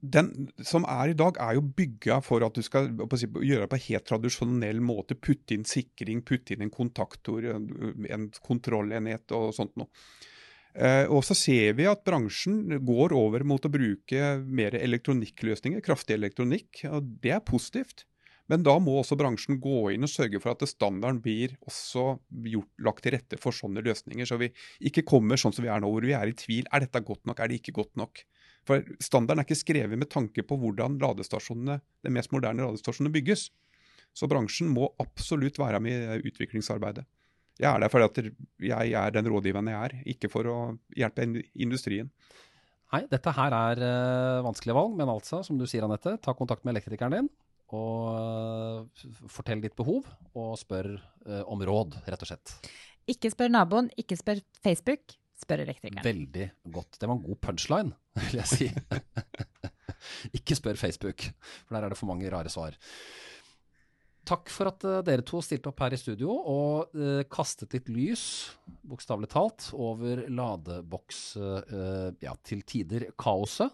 den 0.00 0.50
som 0.64 0.84
er 0.88 1.10
i 1.10 1.16
dag, 1.16 1.38
er 1.40 1.56
jo 1.56 1.64
bygga 1.76 2.20
for 2.24 2.44
at 2.44 2.56
du 2.56 2.62
skal 2.64 2.90
gjøre 2.92 3.64
det 3.64 3.70
på 3.72 3.78
en 3.78 3.86
helt 3.88 4.08
tradisjonell 4.10 4.80
måte. 4.84 5.16
Putte 5.16 5.56
inn 5.56 5.66
sikring, 5.68 6.22
putte 6.26 6.54
inn 6.54 6.66
en 6.66 6.72
kontaktor, 6.72 7.46
en 7.46 8.30
kontrollenhet 8.44 9.32
og 9.36 9.54
sånt 9.56 9.76
noe. 9.80 9.88
Eh, 10.76 11.06
og 11.08 11.22
så 11.24 11.32
ser 11.36 11.72
vi 11.78 11.86
at 11.88 12.04
bransjen 12.04 12.82
går 12.84 13.14
over 13.16 13.46
mot 13.48 13.64
å 13.64 13.72
bruke 13.72 14.34
mer 14.44 14.76
elektronikkløsninger, 14.76 15.80
kraftig 15.84 16.18
elektronikk. 16.18 16.84
og 16.90 17.16
Det 17.22 17.32
er 17.38 17.46
positivt. 17.46 18.04
Men 18.46 18.62
da 18.62 18.76
må 18.78 19.00
også 19.00 19.16
bransjen 19.18 19.58
gå 19.58 19.88
inn 19.94 20.06
og 20.06 20.12
sørge 20.12 20.38
for 20.42 20.54
at 20.54 20.68
standarden 20.70 21.18
blir 21.24 21.56
også 21.66 22.20
gjort, 22.46 22.70
lagt 22.78 23.02
til 23.02 23.16
rette 23.16 23.40
for 23.42 23.56
sånne 23.56 23.82
løsninger. 23.82 24.28
Så 24.28 24.38
vi 24.38 24.52
ikke 24.86 25.06
kommer 25.08 25.40
sånn 25.40 25.56
som 25.56 25.66
vi 25.66 25.72
er 25.72 25.82
nå, 25.82 25.90
hvor 25.90 26.06
vi 26.06 26.14
er 26.14 26.30
i 26.30 26.36
tvil. 26.36 26.68
Er 26.70 26.84
dette 26.84 27.02
godt 27.02 27.24
nok, 27.26 27.40
er 27.40 27.50
det 27.50 27.58
ikke 27.62 27.74
godt 27.80 27.96
nok? 27.98 28.22
For 28.66 28.82
standarden 29.02 29.42
er 29.42 29.46
ikke 29.46 29.58
skrevet 29.58 29.98
med 29.98 30.10
tanke 30.10 30.42
på 30.46 30.58
hvordan 30.58 30.98
ladestasjonene, 31.02 31.78
de 32.02 32.12
mest 32.14 32.32
moderne 32.34 32.66
ladestasjonene 32.66 33.14
bygges. 33.14 33.48
Så 34.16 34.28
bransjen 34.30 34.72
må 34.72 34.88
absolutt 35.02 35.60
være 35.60 35.80
med 35.84 36.16
i 36.16 36.30
utviklingsarbeidet. 36.30 37.04
Jeg 37.56 37.70
er 37.70 37.80
der 37.80 37.92
fordi 37.92 38.06
at 38.06 38.34
jeg 38.68 38.92
er 39.00 39.14
den 39.14 39.28
rådgiveren 39.32 39.70
jeg 39.72 39.88
er, 39.88 39.94
ikke 40.12 40.28
for 40.32 40.48
å 40.50 40.58
hjelpe 40.96 41.24
industrien. 41.54 42.10
Nei, 42.92 43.02
dette 43.10 43.32
her 43.34 43.54
er 43.56 43.80
uh, 43.82 44.44
vanskelige 44.46 44.76
valg, 44.76 44.94
men 44.98 45.10
altså, 45.10 45.40
som 45.46 45.58
du 45.58 45.64
sier 45.68 45.86
Anette, 45.86 46.16
ta 46.22 46.34
kontakt 46.36 46.64
med 46.64 46.76
elektrikeren 46.76 47.16
din 47.16 47.30
og 47.74 49.00
fortell 49.32 49.58
ditt 49.64 49.74
behov, 49.74 50.06
og 50.38 50.52
spør 50.60 50.92
uh, 50.94 51.42
om 51.50 51.64
råd, 51.66 51.96
rett 52.06 52.22
og 52.22 52.30
slett. 52.30 52.52
Ikke 53.10 53.30
spør 53.32 53.50
naboen, 53.50 53.88
ikke 53.98 54.18
spør 54.18 54.42
Facebook, 54.62 55.16
spør 55.40 55.64
elektrikeren. 55.66 56.04
Veldig 56.06 56.48
godt. 56.74 56.98
Det 56.98 57.08
var 57.08 57.16
en 57.16 57.24
god 57.26 57.40
punchline, 57.44 57.94
vil 58.24 58.40
jeg 58.40 58.50
si. 58.50 58.68
ikke 60.38 60.58
spør 60.58 60.80
Facebook, 60.80 61.28
for 61.66 61.76
der 61.76 61.86
er 61.86 61.94
det 61.94 62.00
for 62.00 62.10
mange 62.10 62.32
rare 62.32 62.52
svar. 62.52 62.76
Takk 64.26 64.50
for 64.50 64.72
at 64.72 64.82
uh, 64.88 64.98
dere 65.06 65.22
to 65.22 65.38
stilte 65.44 65.70
opp 65.70 65.84
her 65.84 65.94
i 65.94 66.00
studio 66.00 66.34
og 66.34 66.96
uh, 66.98 67.22
kastet 67.30 67.76
litt 67.76 67.92
lys, 67.94 68.24
bokstavelig 68.82 69.30
talt, 69.30 69.68
over 69.78 70.24
ladeboks 70.26 71.22
ja, 72.22 72.34
til 72.46 72.64
tider 72.66 73.10
kaoset. 73.18 73.70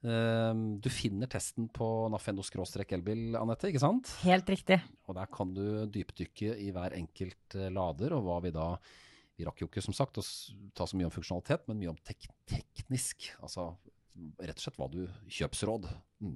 Ehm, 0.00 0.78
du 0.80 0.88
finner 0.88 1.28
testen 1.28 1.66
på 1.68 2.08
Nafendo 2.12 2.42
elbil, 2.42 3.36
Anette, 3.36 3.68
ikke 3.68 3.82
sant? 3.82 4.08
Helt 4.24 4.48
riktig. 4.48 4.80
Og 5.06 5.14
der 5.14 5.26
kan 5.26 5.52
du 5.52 5.86
dypdykke 5.86 6.56
i 6.56 6.70
hver 6.72 6.96
enkelt 6.96 7.54
eh, 7.56 7.68
lader, 7.68 8.14
og 8.16 8.24
hva 8.24 8.40
vi 8.40 8.50
da 8.50 8.70
Vi 9.40 9.46
rakk 9.48 9.62
jo 9.62 9.70
ikke 9.70 9.80
som 9.80 9.96
sagt 9.96 10.18
å 10.20 10.24
ta 10.76 10.84
så 10.84 10.98
mye 10.98 11.08
om 11.08 11.14
funksjonalitet, 11.14 11.62
men 11.64 11.78
mye 11.80 11.94
om 11.94 12.00
tek 12.04 12.26
teknisk. 12.50 13.30
Altså 13.40 13.70
rett 14.36 14.58
og 14.58 14.64
slett 14.66 14.76
hva 14.76 14.88
du 14.92 14.98
Kjøpsråd. 15.32 15.86
Mm. 16.20 16.34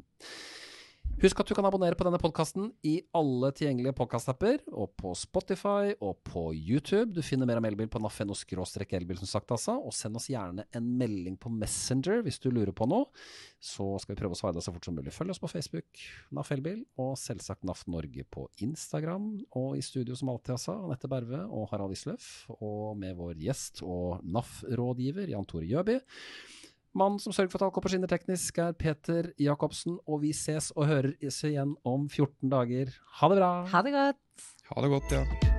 Husk 1.23 1.39
at 1.41 1.47
du 1.47 1.55
kan 1.55 1.65
abonnere 1.65 1.95
på 1.95 2.05
denne 2.05 2.19
podkasten 2.19 2.73
i 2.85 2.97
alle 3.15 3.49
tilgjengelige 3.55 3.95
podkastapper, 3.97 4.59
og 4.75 4.91
på 4.99 5.13
Spotify 5.17 5.93
og 6.03 6.19
på 6.27 6.49
YouTube. 6.53 7.15
Du 7.15 7.21
finner 7.23 7.47
mer 7.47 7.61
om 7.61 7.69
elbil 7.69 7.87
på 7.89 8.01
naf.no 8.03 8.35
elbil, 8.35 9.21
som 9.23 9.31
sagt, 9.31 9.55
altså. 9.55 9.77
Og 9.79 9.95
send 9.95 10.19
oss 10.19 10.27
gjerne 10.29 10.67
en 10.75 10.89
melding 10.99 11.37
på 11.39 11.53
Messenger 11.55 12.25
hvis 12.27 12.41
du 12.43 12.51
lurer 12.51 12.75
på 12.75 12.89
noe. 12.91 13.07
Så 13.63 13.87
skal 14.03 14.17
vi 14.17 14.19
prøve 14.21 14.35
å 14.35 14.41
svare 14.41 14.59
deg 14.59 14.67
så 14.67 14.75
fort 14.75 14.85
som 14.91 14.99
mulig. 14.99 15.15
Følg 15.15 15.37
oss 15.37 15.41
på 15.41 15.53
Facebook, 15.55 16.03
NAF 16.35 16.51
Elbil, 16.59 16.83
og 16.99 17.15
selvsagt 17.23 17.65
NAF 17.65 17.87
Norge 17.95 18.27
på 18.27 18.49
Instagram. 18.67 19.31
Og 19.55 19.79
i 19.79 19.87
studio 19.87 20.19
som 20.19 20.35
alltid, 20.35 20.57
altså, 20.59 20.77
Anette 20.83 21.09
Berve 21.15 21.45
og 21.47 21.71
Harald 21.71 21.95
Isløff, 21.95 22.51
og 22.59 22.99
med 22.99 23.15
vår 23.23 23.39
gjest 23.47 23.85
og 23.87 24.19
NAF-rådgiver 24.27 25.31
Jan 25.31 25.47
Tore 25.47 25.71
Gjøby. 25.71 26.01
Mannen 26.95 27.19
som 27.19 27.35
sørger 27.35 27.51
for 27.51 27.59
at 27.59 27.67
alt 27.67 27.75
går 27.75 27.85
på 27.87 27.91
skinner 27.91 28.11
teknisk, 28.11 28.61
er 28.63 28.77
Peter 28.79 29.33
Jacobsen, 29.43 29.97
og 30.07 30.23
vi 30.23 30.31
ses 30.37 30.71
og 30.77 30.87
hører 30.87 31.17
oss 31.27 31.41
igjen 31.49 31.75
om 31.83 32.07
14 32.07 32.53
dager. 32.53 32.95
Ha 33.19 33.33
det 33.33 33.41
bra! 33.43 33.51
Ha 33.75 33.83
det 33.83 33.97
godt! 33.97 34.49
Ha 34.71 34.87
det 34.87 34.95
godt, 34.95 35.19
ja. 35.19 35.54